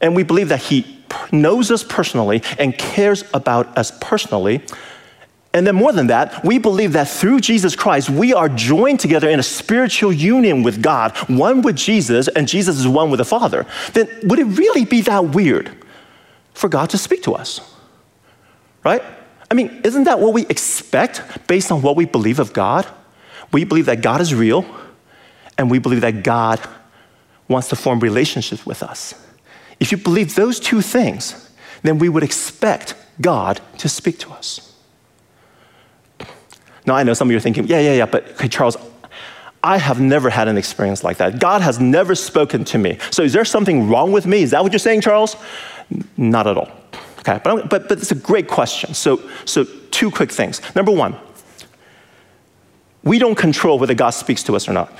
and 0.00 0.16
we 0.16 0.22
believe 0.22 0.48
that 0.48 0.62
He 0.62 1.04
knows 1.32 1.70
us 1.70 1.82
personally 1.82 2.42
and 2.58 2.76
cares 2.76 3.24
about 3.34 3.76
us 3.78 3.92
personally, 4.00 4.62
and 5.56 5.66
then, 5.66 5.74
more 5.74 5.90
than 5.90 6.08
that, 6.08 6.44
we 6.44 6.58
believe 6.58 6.92
that 6.92 7.08
through 7.08 7.40
Jesus 7.40 7.74
Christ, 7.74 8.10
we 8.10 8.34
are 8.34 8.46
joined 8.46 9.00
together 9.00 9.26
in 9.30 9.40
a 9.40 9.42
spiritual 9.42 10.12
union 10.12 10.62
with 10.62 10.82
God, 10.82 11.16
one 11.30 11.62
with 11.62 11.76
Jesus, 11.76 12.28
and 12.28 12.46
Jesus 12.46 12.78
is 12.78 12.86
one 12.86 13.10
with 13.10 13.16
the 13.16 13.24
Father. 13.24 13.64
Then, 13.94 14.06
would 14.24 14.38
it 14.38 14.44
really 14.44 14.84
be 14.84 15.00
that 15.00 15.30
weird 15.30 15.70
for 16.52 16.68
God 16.68 16.90
to 16.90 16.98
speak 16.98 17.22
to 17.22 17.34
us? 17.34 17.62
Right? 18.84 19.02
I 19.50 19.54
mean, 19.54 19.80
isn't 19.82 20.04
that 20.04 20.20
what 20.20 20.34
we 20.34 20.44
expect 20.48 21.22
based 21.46 21.72
on 21.72 21.80
what 21.80 21.96
we 21.96 22.04
believe 22.04 22.38
of 22.38 22.52
God? 22.52 22.86
We 23.50 23.64
believe 23.64 23.86
that 23.86 24.02
God 24.02 24.20
is 24.20 24.34
real, 24.34 24.66
and 25.56 25.70
we 25.70 25.78
believe 25.78 26.02
that 26.02 26.22
God 26.22 26.60
wants 27.48 27.68
to 27.68 27.76
form 27.76 28.00
relationships 28.00 28.66
with 28.66 28.82
us. 28.82 29.14
If 29.80 29.90
you 29.90 29.96
believe 29.96 30.34
those 30.34 30.60
two 30.60 30.82
things, 30.82 31.50
then 31.82 31.98
we 31.98 32.10
would 32.10 32.22
expect 32.22 32.94
God 33.22 33.62
to 33.78 33.88
speak 33.88 34.18
to 34.18 34.32
us. 34.32 34.75
Now, 36.86 36.94
I 36.94 37.02
know 37.02 37.14
some 37.14 37.28
of 37.28 37.32
you 37.32 37.36
are 37.36 37.40
thinking, 37.40 37.66
yeah, 37.66 37.80
yeah, 37.80 37.94
yeah, 37.94 38.06
but 38.06 38.28
okay, 38.32 38.48
Charles, 38.48 38.76
I 39.62 39.78
have 39.78 40.00
never 40.00 40.30
had 40.30 40.46
an 40.46 40.56
experience 40.56 41.02
like 41.02 41.16
that. 41.16 41.40
God 41.40 41.60
has 41.60 41.80
never 41.80 42.14
spoken 42.14 42.64
to 42.66 42.78
me. 42.78 42.98
So 43.10 43.22
is 43.22 43.32
there 43.32 43.44
something 43.44 43.88
wrong 43.88 44.12
with 44.12 44.26
me? 44.26 44.42
Is 44.42 44.52
that 44.52 44.62
what 44.62 44.72
you're 44.72 44.78
saying, 44.78 45.00
Charles? 45.00 45.36
Not 46.16 46.46
at 46.46 46.56
all. 46.56 46.70
Okay, 47.18 47.40
but, 47.42 47.68
but, 47.68 47.88
but 47.88 47.98
it's 47.98 48.12
a 48.12 48.16
great 48.16 48.46
question. 48.46 48.94
So, 48.94 49.20
so 49.44 49.64
two 49.90 50.12
quick 50.12 50.30
things. 50.30 50.60
Number 50.76 50.92
one, 50.92 51.16
we 53.02 53.18
don't 53.18 53.34
control 53.34 53.78
whether 53.80 53.94
God 53.94 54.10
speaks 54.10 54.44
to 54.44 54.54
us 54.54 54.68
or 54.68 54.72
not. 54.72 54.92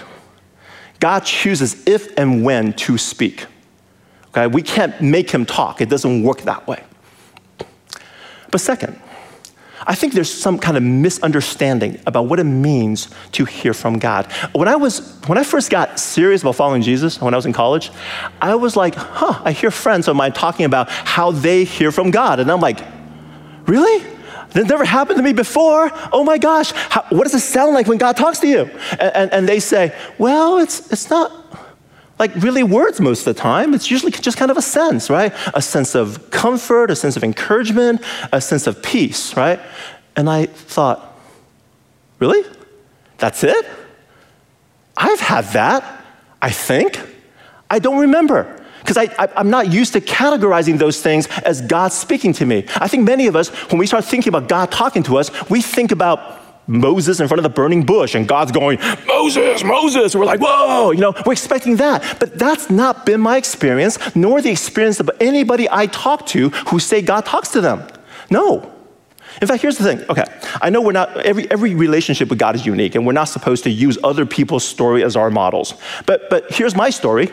God 0.99 1.21
chooses 1.21 1.87
if 1.87 2.17
and 2.19 2.43
when 2.43 2.73
to 2.73 2.99
speak. 2.99 3.47
Okay, 4.29 4.49
we 4.49 4.63
can't 4.63 5.01
make 5.01 5.31
him 5.31 5.47
talk. 5.47 5.81
It 5.81 5.89
doesn't 5.89 6.23
work 6.25 6.43
that 6.43 6.67
way. 6.67 6.83
But 8.51 8.61
second, 8.61 9.01
I 9.87 9.95
think 9.95 10.15
there's 10.15 10.33
some 10.33 10.59
kind 10.59 10.77
of 10.77 10.83
misunderstanding 10.83 12.01
about 12.07 12.27
what 12.27 12.41
it 12.41 12.45
means 12.45 13.09
to 13.33 13.45
hear 13.45 13.73
from 13.73 13.99
God. 13.99 14.31
When 14.53 14.67
I 14.67 14.77
was 14.77 15.17
when 15.27 15.39
I 15.39 15.45
first 15.45 15.71
got 15.71 16.01
serious 16.01 16.43
about 16.43 16.57
following 16.57 16.83
Jesus 16.83 17.21
when 17.21 17.35
I 17.35 17.37
was 17.37 17.47
in 17.47 17.53
college, 17.53 17.91
I 18.41 18.57
was 18.57 18.77
like, 18.77 18.95
"Huh, 18.97 19.41
I 19.45 19.53
hear 19.53 19.71
friends 19.71 20.09
of 20.09 20.17
mine 20.17 20.33
talking 20.33 20.67
about 20.67 20.91
how 20.91 21.31
they 21.31 21.65
hear 21.65 21.93
from 21.93 22.11
God." 22.11 22.41
And 22.41 22.51
I'm 22.51 22.61
like, 22.61 22.81
"Really? 23.67 24.05
That 24.53 24.69
never 24.69 24.85
happened 24.85 25.19
to 25.19 25.23
me 25.23 25.33
before. 25.33 25.91
Oh 26.13 26.25
my 26.25 26.39
gosh, 26.39 26.73
how, 26.73 27.05
what 27.11 27.25
does 27.25 27.35
it 27.35 27.41
sound 27.41 27.75
like 27.75 27.87
when 27.87 27.99
God 27.99 28.17
talks 28.17 28.39
to 28.39 28.47
you? 28.47 28.71
And, 28.93 29.15
and, 29.15 29.33
and, 29.33 29.49
they 29.49 29.61
say, 29.61 29.95
well, 30.19 30.59
it's, 30.59 30.91
it's 30.91 31.11
not 31.11 31.31
like 32.19 32.35
really 32.37 32.63
words 32.63 33.01
most 33.01 33.27
of 33.27 33.35
the 33.35 33.41
time. 33.41 33.75
It's 33.75 33.91
usually 33.91 34.13
just 34.13 34.39
kind 34.39 34.51
of 34.51 34.57
a 34.57 34.63
sense, 34.63 35.11
right? 35.11 35.33
A 35.55 35.61
sense 35.61 35.95
of 35.95 36.31
comfort, 36.31 36.91
a 36.91 36.97
sense 36.97 37.17
of 37.17 37.25
encouragement, 37.25 38.03
a 38.33 38.41
sense 38.41 38.67
of 38.67 38.83
peace, 38.83 39.37
right? 39.37 39.61
And 40.17 40.31
I 40.31 40.47
thought, 40.47 41.19
really? 42.19 42.43
That's 43.19 43.45
it? 43.45 43.67
I've 44.97 45.21
had 45.21 45.45
that, 45.47 46.05
I 46.41 46.51
think. 46.51 46.99
I 47.71 47.79
don't 47.79 47.99
remember 47.99 48.63
because 48.81 48.97
I, 48.97 49.29
am 49.35 49.51
not 49.51 49.73
used 49.73 49.95
to 49.95 50.01
categorizing 50.01 50.79
those 50.79 51.03
things 51.03 51.27
as 51.45 51.61
God 51.61 51.93
speaking 51.93 52.33
to 52.35 52.47
me. 52.47 52.67
I 52.77 52.87
think 52.87 53.05
many 53.05 53.27
of 53.27 53.35
us, 53.35 53.49
when 53.71 53.79
we 53.79 53.87
start 53.87 54.05
thinking 54.05 54.29
about 54.29 54.49
God 54.49 54.71
talking 54.71 55.03
to 55.05 55.19
us, 55.19 55.31
we 55.51 55.61
think 55.61 55.91
about 55.91 56.41
Moses 56.67 57.21
in 57.21 57.29
front 57.29 57.39
of 57.39 57.43
the 57.45 57.51
burning 57.51 57.85
bush 57.85 58.15
and 58.15 58.27
God's 58.27 58.53
going, 58.53 58.79
Moses, 59.07 59.63
Moses. 59.63 60.15
We're 60.15 60.25
like, 60.25 60.41
whoa, 60.41 60.91
you 60.91 61.01
know, 61.01 61.15
we're 61.25 61.33
expecting 61.33 61.77
that. 61.77 62.17
But 62.19 62.39
that's 62.39 62.71
not 62.71 63.07
been 63.07 63.21
my 63.21 63.37
experience, 63.37 63.99
nor 64.17 64.43
the 64.43 64.51
experience 64.51 65.01
of 65.01 65.11
anybody 65.21 65.69
I 65.71 65.87
talk 65.87 66.27
to 66.29 66.51
who 66.51 66.79
say 66.79 67.03
God 67.03 67.25
talks 67.25 67.51
to 67.51 67.61
them. 67.61 67.87
No. 68.31 68.73
In 69.41 69.49
fact, 69.49 69.61
here's 69.61 69.77
the 69.77 69.85
thing. 69.85 70.09
Okay, 70.09 70.25
I 70.63 70.71
know 70.71 70.81
we're 70.81 70.93
not, 70.93 71.15
every, 71.19 71.51
every 71.51 71.75
relationship 71.75 72.31
with 72.31 72.39
God 72.39 72.55
is 72.55 72.65
unique, 72.65 72.95
and 72.95 73.07
we're 73.07 73.13
not 73.13 73.29
supposed 73.29 73.65
to 73.65 73.71
use 73.71 73.99
other 74.03 74.25
people's 74.25 74.65
story 74.65 75.05
as 75.05 75.15
our 75.15 75.31
models. 75.31 75.75
But, 76.07 76.31
but 76.31 76.51
here's 76.51 76.75
my 76.75 76.91
story. 76.91 77.31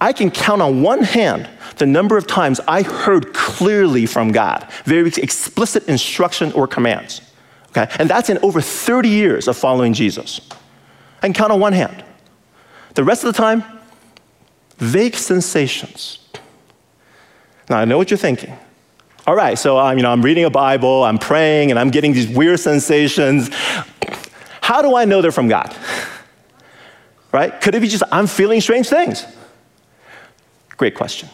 I 0.00 0.12
can 0.12 0.30
count 0.30 0.60
on 0.60 0.82
one 0.82 1.02
hand 1.02 1.48
the 1.78 1.86
number 1.86 2.18
of 2.18 2.26
times 2.26 2.60
I 2.68 2.82
heard 2.82 3.32
clearly 3.32 4.04
from 4.04 4.32
God, 4.32 4.70
very 4.84 5.08
explicit 5.08 5.88
instruction 5.88 6.52
or 6.52 6.66
commands. 6.66 7.22
Okay? 7.76 7.94
And 7.98 8.08
that's 8.08 8.30
in 8.30 8.38
over 8.38 8.60
30 8.60 9.08
years 9.08 9.48
of 9.48 9.56
following 9.56 9.92
Jesus. 9.92 10.40
I 11.18 11.26
can 11.26 11.34
count 11.34 11.52
on 11.52 11.60
one 11.60 11.72
hand. 11.72 12.04
The 12.94 13.04
rest 13.04 13.24
of 13.24 13.34
the 13.34 13.38
time, 13.38 13.64
vague 14.78 15.14
sensations. 15.14 16.18
Now, 17.68 17.78
I 17.78 17.84
know 17.84 17.98
what 17.98 18.10
you're 18.10 18.18
thinking. 18.18 18.56
All 19.26 19.34
right, 19.34 19.58
so 19.58 19.76
I'm, 19.76 19.98
you 19.98 20.02
know, 20.02 20.10
I'm 20.10 20.22
reading 20.22 20.44
a 20.44 20.50
Bible, 20.50 21.02
I'm 21.02 21.18
praying, 21.18 21.70
and 21.70 21.78
I'm 21.80 21.90
getting 21.90 22.12
these 22.12 22.28
weird 22.28 22.60
sensations. 22.60 23.50
How 24.60 24.82
do 24.82 24.96
I 24.96 25.04
know 25.04 25.20
they're 25.20 25.32
from 25.32 25.48
God? 25.48 25.74
Right? 27.32 27.60
Could 27.60 27.74
it 27.74 27.80
be 27.80 27.88
just 27.88 28.04
I'm 28.10 28.26
feeling 28.26 28.60
strange 28.60 28.88
things? 28.88 29.26
Great 30.76 30.94
question. 30.94 31.28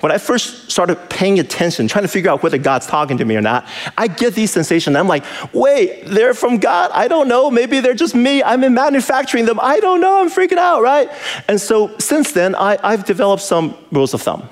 When 0.00 0.12
I 0.12 0.18
first 0.18 0.70
started 0.70 0.96
paying 1.08 1.38
attention, 1.38 1.88
trying 1.88 2.04
to 2.04 2.08
figure 2.08 2.30
out 2.30 2.42
whether 2.42 2.58
God's 2.58 2.86
talking 2.86 3.18
to 3.18 3.24
me 3.24 3.36
or 3.36 3.40
not, 3.40 3.66
I 3.96 4.08
get 4.08 4.34
these 4.34 4.50
sensations. 4.50 4.96
I'm 4.96 5.08
like, 5.08 5.24
wait, 5.52 6.04
they're 6.06 6.34
from 6.34 6.58
God? 6.58 6.90
I 6.92 7.08
don't 7.08 7.28
know. 7.28 7.50
Maybe 7.50 7.80
they're 7.80 7.94
just 7.94 8.14
me. 8.14 8.42
I'm 8.42 8.64
in 8.64 8.74
manufacturing 8.74 9.46
them. 9.46 9.58
I 9.60 9.80
don't 9.80 10.00
know. 10.00 10.20
I'm 10.20 10.30
freaking 10.30 10.58
out, 10.58 10.82
right? 10.82 11.10
And 11.48 11.60
so 11.60 11.96
since 11.98 12.32
then, 12.32 12.54
I, 12.54 12.78
I've 12.82 13.04
developed 13.04 13.42
some 13.42 13.76
rules 13.92 14.14
of 14.14 14.22
thumb. 14.22 14.48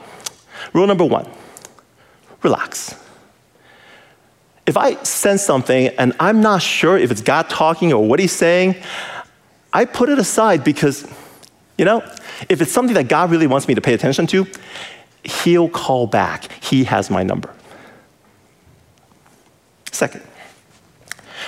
Rule 0.72 0.86
number 0.86 1.04
one 1.04 1.28
relax. 2.42 2.96
If 4.66 4.76
I 4.76 4.94
sense 5.02 5.42
something 5.42 5.88
and 5.98 6.12
I'm 6.20 6.40
not 6.40 6.62
sure 6.62 6.96
if 6.96 7.10
it's 7.10 7.20
God 7.20 7.48
talking 7.48 7.92
or 7.92 8.06
what 8.06 8.20
he's 8.20 8.32
saying, 8.32 8.76
I 9.72 9.84
put 9.84 10.08
it 10.08 10.18
aside 10.18 10.62
because, 10.62 11.06
you 11.78 11.84
know, 11.84 12.00
if 12.48 12.60
it's 12.60 12.72
something 12.72 12.94
that 12.94 13.08
God 13.08 13.30
really 13.30 13.46
wants 13.46 13.66
me 13.66 13.74
to 13.74 13.80
pay 13.80 13.94
attention 13.94 14.26
to, 14.28 14.46
He'll 15.24 15.68
call 15.68 16.06
back. 16.06 16.50
He 16.62 16.84
has 16.84 17.10
my 17.10 17.22
number. 17.22 17.54
Second, 19.90 20.22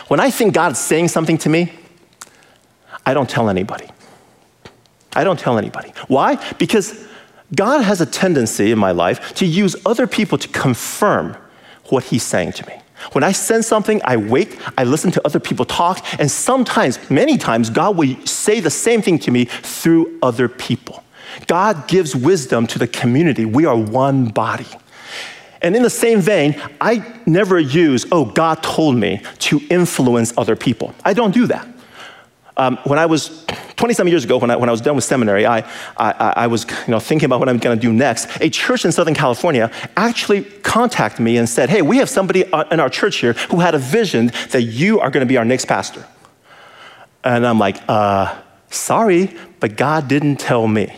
when 0.09 0.21
I 0.21 0.31
think 0.31 0.55
God's 0.55 0.79
saying 0.79 1.09
something 1.09 1.39
to 1.39 1.49
me, 1.49 1.73
I 3.07 3.15
don't 3.15 3.29
tell 3.29 3.49
anybody. 3.49 3.89
I 5.15 5.25
don't 5.25 5.39
tell 5.39 5.59
anybody. 5.59 5.93
Why? 6.09 6.37
Because 6.55 7.07
God 7.55 7.83
has 7.83 8.01
a 8.01 8.07
tendency 8.07 8.73
in 8.73 8.79
my 8.79 8.91
life 8.91 9.35
to 9.35 9.47
use 9.47 9.77
other 9.87 10.07
people 10.07 10.39
to 10.39 10.49
confirm 10.49 11.37
what 11.91 12.05
He's 12.05 12.23
saying 12.23 12.53
to 12.53 12.67
me. 12.67 12.75
When 13.13 13.23
I 13.23 13.33
sense 13.33 13.67
something, 13.67 14.01
I 14.05 14.17
wait, 14.17 14.59
I 14.79 14.85
listen 14.85 15.11
to 15.13 15.27
other 15.27 15.41
people 15.41 15.65
talk, 15.65 16.05
and 16.19 16.31
sometimes, 16.31 16.99
many 17.11 17.37
times, 17.37 17.69
God 17.69 17.97
will 17.97 18.17
say 18.27 18.61
the 18.61 18.71
same 18.71 19.03
thing 19.03 19.19
to 19.21 19.31
me 19.31 19.45
through 19.45 20.19
other 20.23 20.49
people. 20.49 21.04
God 21.47 21.89
gives 21.89 22.15
wisdom 22.15 22.67
to 22.69 22.79
the 22.79 22.87
community. 22.87 23.45
We 23.45 23.67
are 23.67 23.77
one 23.77 24.27
body. 24.27 24.67
And 25.63 25.75
in 25.75 25.83
the 25.83 25.91
same 25.91 26.21
vein, 26.21 26.61
I 26.81 27.21
never 27.25 27.59
use, 27.59 28.05
oh, 28.13 28.27
God 28.27 28.63
told 28.63 28.97
me 28.97 29.23
to 29.41 29.61
influence 29.71 30.35
other 30.37 30.57
people. 30.57 30.95
I 31.05 31.15
don't 31.15 31.33
do 31.33 31.47
that. 31.47 31.67
Um, 32.57 32.79
when 32.85 32.99
I 32.99 33.07
was 33.07 33.45
20 33.77 33.95
some 33.95 34.07
years 34.07 34.25
ago, 34.25 34.39
when 34.39 34.51
I, 34.51 34.57
when 34.57 34.69
I 34.69 34.73
was 34.73 34.81
done 34.81 34.95
with 34.95 35.05
seminary, 35.05 35.45
I, 35.47 35.61
I, 35.97 36.33
I 36.37 36.47
was 36.47 36.65
you 36.87 36.93
know, 36.93 37.01
thinking 37.01 37.27
about 37.27 37.41
what 37.41 37.49
I'm 37.49 37.59
going 37.59 37.77
to 37.77 37.81
do 37.81 37.93
next. 37.93 38.29
A 38.41 38.49
church 38.49 38.85
in 38.85 38.93
Southern 38.93 39.15
California 39.15 39.73
actually 39.97 40.45
contacted 40.45 41.21
me 41.21 41.37
and 41.37 41.49
said, 41.49 41.71
Hey, 41.71 41.83
we 41.83 41.97
have 41.97 42.09
somebody 42.09 42.45
uh, 42.53 42.65
in 42.71 42.79
our 42.79 42.91
church 42.91 43.17
here 43.17 43.33
who 43.33 43.61
had 43.61 43.75
a 43.75 43.79
vision 43.79 44.31
that 44.51 44.63
you 44.63 45.01
are 45.01 45.11
going 45.11 45.27
to 45.27 45.29
be 45.29 45.37
our 45.37 45.45
next 45.45 45.65
pastor. 45.65 46.07
And 47.25 47.45
I'm 47.47 47.59
like, 47.59 47.79
uh, 47.89 48.39
Sorry, 48.71 49.35
but 49.61 49.77
God 49.77 50.09
didn't 50.09 50.37
tell 50.37 50.67
me. 50.67 50.93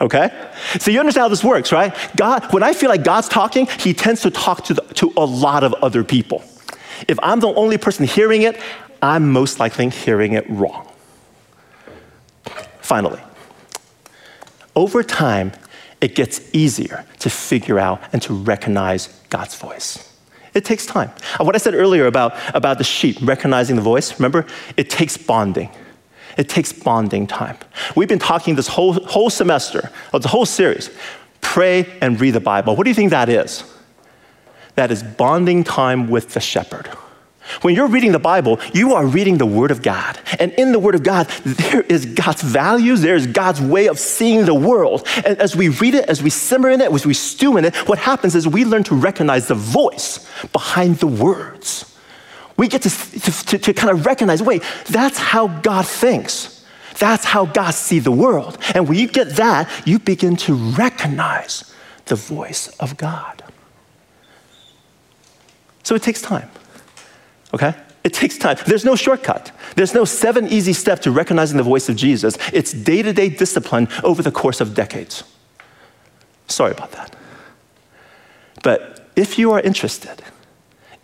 Okay? 0.00 0.50
So 0.78 0.90
you 0.90 1.00
understand 1.00 1.24
how 1.24 1.28
this 1.28 1.44
works, 1.44 1.72
right? 1.72 1.94
God, 2.16 2.52
when 2.52 2.62
I 2.62 2.72
feel 2.72 2.90
like 2.90 3.04
God's 3.04 3.28
talking, 3.28 3.66
He 3.66 3.94
tends 3.94 4.22
to 4.22 4.30
talk 4.30 4.64
to, 4.64 4.74
the, 4.74 4.82
to 4.94 5.12
a 5.16 5.24
lot 5.24 5.64
of 5.64 5.74
other 5.74 6.04
people. 6.04 6.42
If 7.08 7.18
I'm 7.22 7.40
the 7.40 7.48
only 7.48 7.78
person 7.78 8.06
hearing 8.06 8.42
it, 8.42 8.60
I'm 9.02 9.30
most 9.30 9.60
likely 9.60 9.88
hearing 9.90 10.32
it 10.32 10.48
wrong. 10.48 10.88
Finally, 12.80 13.20
over 14.74 15.02
time, 15.02 15.52
it 16.00 16.14
gets 16.14 16.40
easier 16.54 17.04
to 17.20 17.30
figure 17.30 17.78
out 17.78 18.00
and 18.12 18.20
to 18.22 18.34
recognize 18.34 19.08
God's 19.30 19.56
voice. 19.56 20.12
It 20.54 20.64
takes 20.64 20.86
time. 20.86 21.10
What 21.38 21.54
I 21.54 21.58
said 21.58 21.74
earlier 21.74 22.06
about, 22.06 22.34
about 22.54 22.78
the 22.78 22.84
sheep 22.84 23.18
recognizing 23.20 23.76
the 23.76 23.82
voice, 23.82 24.18
remember? 24.18 24.46
It 24.76 24.88
takes 24.88 25.16
bonding. 25.16 25.70
It 26.36 26.48
takes 26.48 26.72
bonding 26.72 27.26
time. 27.26 27.56
We've 27.94 28.08
been 28.08 28.18
talking 28.18 28.56
this 28.56 28.68
whole, 28.68 28.92
whole 28.92 29.30
semester, 29.30 29.90
the 30.12 30.28
whole 30.28 30.46
series, 30.46 30.90
pray 31.40 31.86
and 32.00 32.20
read 32.20 32.32
the 32.32 32.40
Bible. 32.40 32.76
What 32.76 32.84
do 32.84 32.90
you 32.90 32.94
think 32.94 33.10
that 33.10 33.28
is? 33.28 33.64
That 34.74 34.90
is 34.90 35.02
bonding 35.02 35.64
time 35.64 36.08
with 36.08 36.34
the 36.34 36.40
shepherd. 36.40 36.88
When 37.62 37.74
you're 37.74 37.86
reading 37.86 38.12
the 38.12 38.18
Bible, 38.18 38.58
you 38.74 38.94
are 38.94 39.06
reading 39.06 39.38
the 39.38 39.46
Word 39.46 39.70
of 39.70 39.82
God. 39.82 40.18
And 40.38 40.52
in 40.52 40.72
the 40.72 40.78
Word 40.78 40.94
of 40.94 41.02
God, 41.02 41.28
there 41.44 41.82
is 41.82 42.04
God's 42.04 42.42
values, 42.42 43.00
there's 43.02 43.26
God's 43.26 43.60
way 43.60 43.86
of 43.86 43.98
seeing 43.98 44.44
the 44.44 44.54
world. 44.54 45.06
And 45.24 45.38
as 45.38 45.54
we 45.54 45.68
read 45.68 45.94
it, 45.94 46.08
as 46.08 46.22
we 46.22 46.30
simmer 46.30 46.68
in 46.70 46.80
it, 46.80 46.92
as 46.92 47.06
we 47.06 47.14
stew 47.14 47.56
in 47.56 47.64
it, 47.64 47.74
what 47.88 47.98
happens 47.98 48.34
is 48.34 48.46
we 48.48 48.64
learn 48.64 48.84
to 48.84 48.94
recognize 48.94 49.48
the 49.48 49.54
voice 49.54 50.28
behind 50.52 50.96
the 50.96 51.06
words. 51.06 51.95
We 52.56 52.68
get 52.68 52.82
to, 52.82 52.90
to, 52.90 53.58
to 53.58 53.74
kind 53.74 53.90
of 53.90 54.06
recognize 54.06 54.42
wait, 54.42 54.62
that's 54.88 55.18
how 55.18 55.48
God 55.48 55.86
thinks. 55.86 56.64
That's 56.98 57.24
how 57.24 57.44
God 57.44 57.72
sees 57.72 58.04
the 58.04 58.12
world. 58.12 58.56
And 58.74 58.88
when 58.88 58.98
you 58.98 59.06
get 59.06 59.36
that, 59.36 59.70
you 59.86 59.98
begin 59.98 60.36
to 60.36 60.54
recognize 60.54 61.74
the 62.06 62.14
voice 62.14 62.68
of 62.78 62.96
God. 62.96 63.42
So 65.82 65.94
it 65.94 66.02
takes 66.02 66.22
time 66.22 66.48
okay? 67.56 67.74
It 68.04 68.14
takes 68.14 68.38
time. 68.38 68.56
There's 68.66 68.84
no 68.84 68.94
shortcut. 68.94 69.50
There's 69.74 69.94
no 69.94 70.04
seven 70.04 70.46
easy 70.46 70.72
steps 70.72 71.02
to 71.02 71.10
recognizing 71.10 71.56
the 71.56 71.62
voice 71.62 71.88
of 71.88 71.96
Jesus. 71.96 72.38
It's 72.52 72.72
day 72.72 73.02
to 73.02 73.12
day 73.12 73.28
discipline 73.28 73.88
over 74.04 74.22
the 74.22 74.30
course 74.30 74.60
of 74.60 74.74
decades. 74.74 75.24
Sorry 76.48 76.70
about 76.70 76.92
that. 76.92 77.16
But 78.62 79.10
if 79.16 79.38
you 79.38 79.52
are 79.52 79.60
interested, 79.60 80.22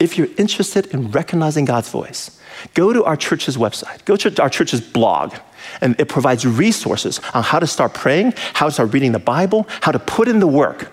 if 0.02 0.18
you're 0.18 0.28
interested 0.36 0.86
in 0.86 1.10
recognizing 1.10 1.64
God's 1.64 1.88
voice, 1.88 2.40
go 2.74 2.92
to 2.92 3.04
our 3.04 3.16
church's 3.16 3.56
website, 3.56 4.04
go 4.04 4.16
to 4.16 4.42
our 4.42 4.50
church's 4.50 4.80
blog, 4.80 5.34
and 5.80 5.98
it 6.00 6.08
provides 6.08 6.44
resources 6.44 7.20
on 7.34 7.42
how 7.42 7.58
to 7.58 7.66
start 7.66 7.94
praying, 7.94 8.34
how 8.54 8.66
to 8.66 8.72
start 8.72 8.92
reading 8.92 9.12
the 9.12 9.18
Bible, 9.18 9.66
how 9.80 9.92
to 9.92 9.98
put 9.98 10.28
in 10.28 10.40
the 10.40 10.46
work 10.46 10.92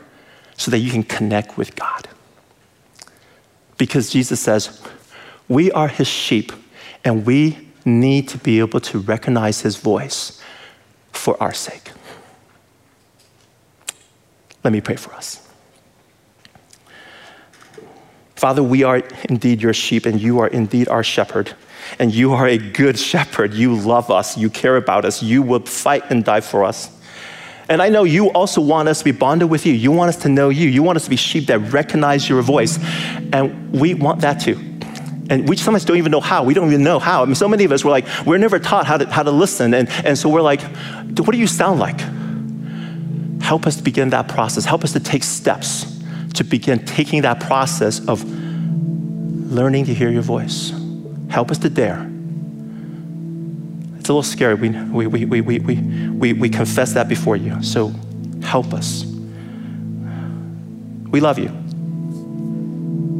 so 0.57 0.72
that 0.72 0.80
you 0.80 0.91
can 0.91 1.03
connect 1.03 1.57
with 1.57 1.76
God. 1.76 2.07
Because 3.78 4.10
Jesus 4.10 4.39
says, 4.39 4.82
we 5.47 5.72
are 5.72 5.88
his 5.88 6.07
sheep, 6.07 6.51
and 7.03 7.26
we 7.26 7.70
need 7.86 8.28
to 8.30 8.38
be 8.38 8.60
able 8.60 8.80
to 8.82 8.99
recognize 8.99 9.62
his 9.62 9.78
voice 9.78 10.41
for 11.12 11.41
our 11.41 11.53
sake. 11.53 11.91
Let 14.64 14.74
me 14.74 14.82
pray 14.82 14.97
for 14.97 15.14
us. 15.14 15.49
Father, 18.39 18.63
we 18.63 18.83
are 18.83 19.03
indeed 19.27 19.61
your 19.61 19.73
sheep, 19.73 20.05
and 20.05 20.21
you 20.21 20.39
are 20.39 20.47
indeed 20.47 20.87
our 20.87 21.03
shepherd. 21.03 21.53
And 21.99 22.13
you 22.13 22.31
are 22.31 22.47
a 22.47 22.57
good 22.57 22.97
shepherd. 22.97 23.53
You 23.53 23.75
love 23.75 24.09
us, 24.09 24.37
you 24.37 24.49
care 24.49 24.77
about 24.77 25.03
us, 25.03 25.21
you 25.21 25.41
will 25.41 25.59
fight 25.65 26.03
and 26.09 26.23
die 26.23 26.39
for 26.39 26.63
us. 26.63 26.89
And 27.67 27.81
I 27.81 27.89
know 27.89 28.05
you 28.05 28.31
also 28.31 28.61
want 28.61 28.87
us 28.87 28.99
to 28.99 29.03
be 29.03 29.11
bonded 29.11 29.49
with 29.49 29.65
you. 29.65 29.73
You 29.73 29.91
want 29.91 30.07
us 30.07 30.15
to 30.21 30.29
know 30.29 30.47
you. 30.47 30.69
You 30.69 30.81
want 30.81 30.95
us 30.95 31.03
to 31.03 31.09
be 31.09 31.17
sheep 31.17 31.47
that 31.47 31.59
recognize 31.73 32.29
your 32.29 32.41
voice. 32.41 32.79
And 33.33 33.73
we 33.73 33.93
want 33.93 34.21
that 34.21 34.39
too. 34.39 34.55
And 35.29 35.47
we 35.47 35.57
sometimes 35.57 35.83
don't 35.83 35.97
even 35.97 36.11
know 36.11 36.21
how. 36.21 36.45
We 36.45 36.53
don't 36.53 36.69
even 36.69 36.83
know 36.83 36.97
how. 36.97 37.21
I 37.21 37.25
mean, 37.25 37.35
so 37.35 37.49
many 37.49 37.65
of 37.65 37.73
us 37.73 37.83
were 37.83 37.91
like, 37.91 38.05
we're 38.25 38.37
never 38.37 38.57
taught 38.57 38.87
how 38.87 38.95
to, 38.95 39.05
how 39.09 39.23
to 39.23 39.31
listen. 39.31 39.73
And, 39.73 39.89
and 40.05 40.17
so 40.17 40.29
we're 40.29 40.41
like, 40.41 40.61
what 40.61 41.31
do 41.31 41.37
you 41.37 41.45
sound 41.45 41.81
like? 41.81 41.99
Help 43.41 43.67
us 43.67 43.75
to 43.75 43.83
begin 43.83 44.11
that 44.11 44.29
process. 44.29 44.63
Help 44.63 44.85
us 44.85 44.93
to 44.93 45.01
take 45.01 45.23
steps 45.25 45.99
to 46.36 46.43
begin 46.43 46.86
taking 46.86 47.21
that 47.23 47.39
process 47.39 48.05
of 48.07 48.23
learning 49.51 49.86
to 49.86 49.93
hear 49.93 50.09
your 50.09 50.21
voice. 50.21 50.73
Help 51.30 51.51
us 51.51 51.57
to 51.59 51.69
dare. 51.69 52.09
It's 53.99 54.09
a 54.09 54.13
little 54.13 54.23
scary. 54.23 54.55
We, 54.55 54.69
we, 55.07 55.25
we, 55.25 55.41
we, 55.41 55.59
we, 55.59 55.75
we, 55.80 56.34
we 56.34 56.49
confess 56.49 56.93
that 56.93 57.07
before 57.07 57.36
you. 57.36 57.61
So 57.63 57.93
help 58.43 58.73
us. 58.73 59.05
We 61.09 61.19
love 61.19 61.39
you. 61.39 61.49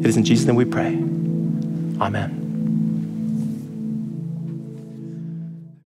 It 0.02 0.08
is 0.08 0.18
in 0.18 0.24
Jesus' 0.24 0.46
name 0.46 0.56
we 0.56 0.66
pray. 0.66 0.96
Amen. 2.00 2.49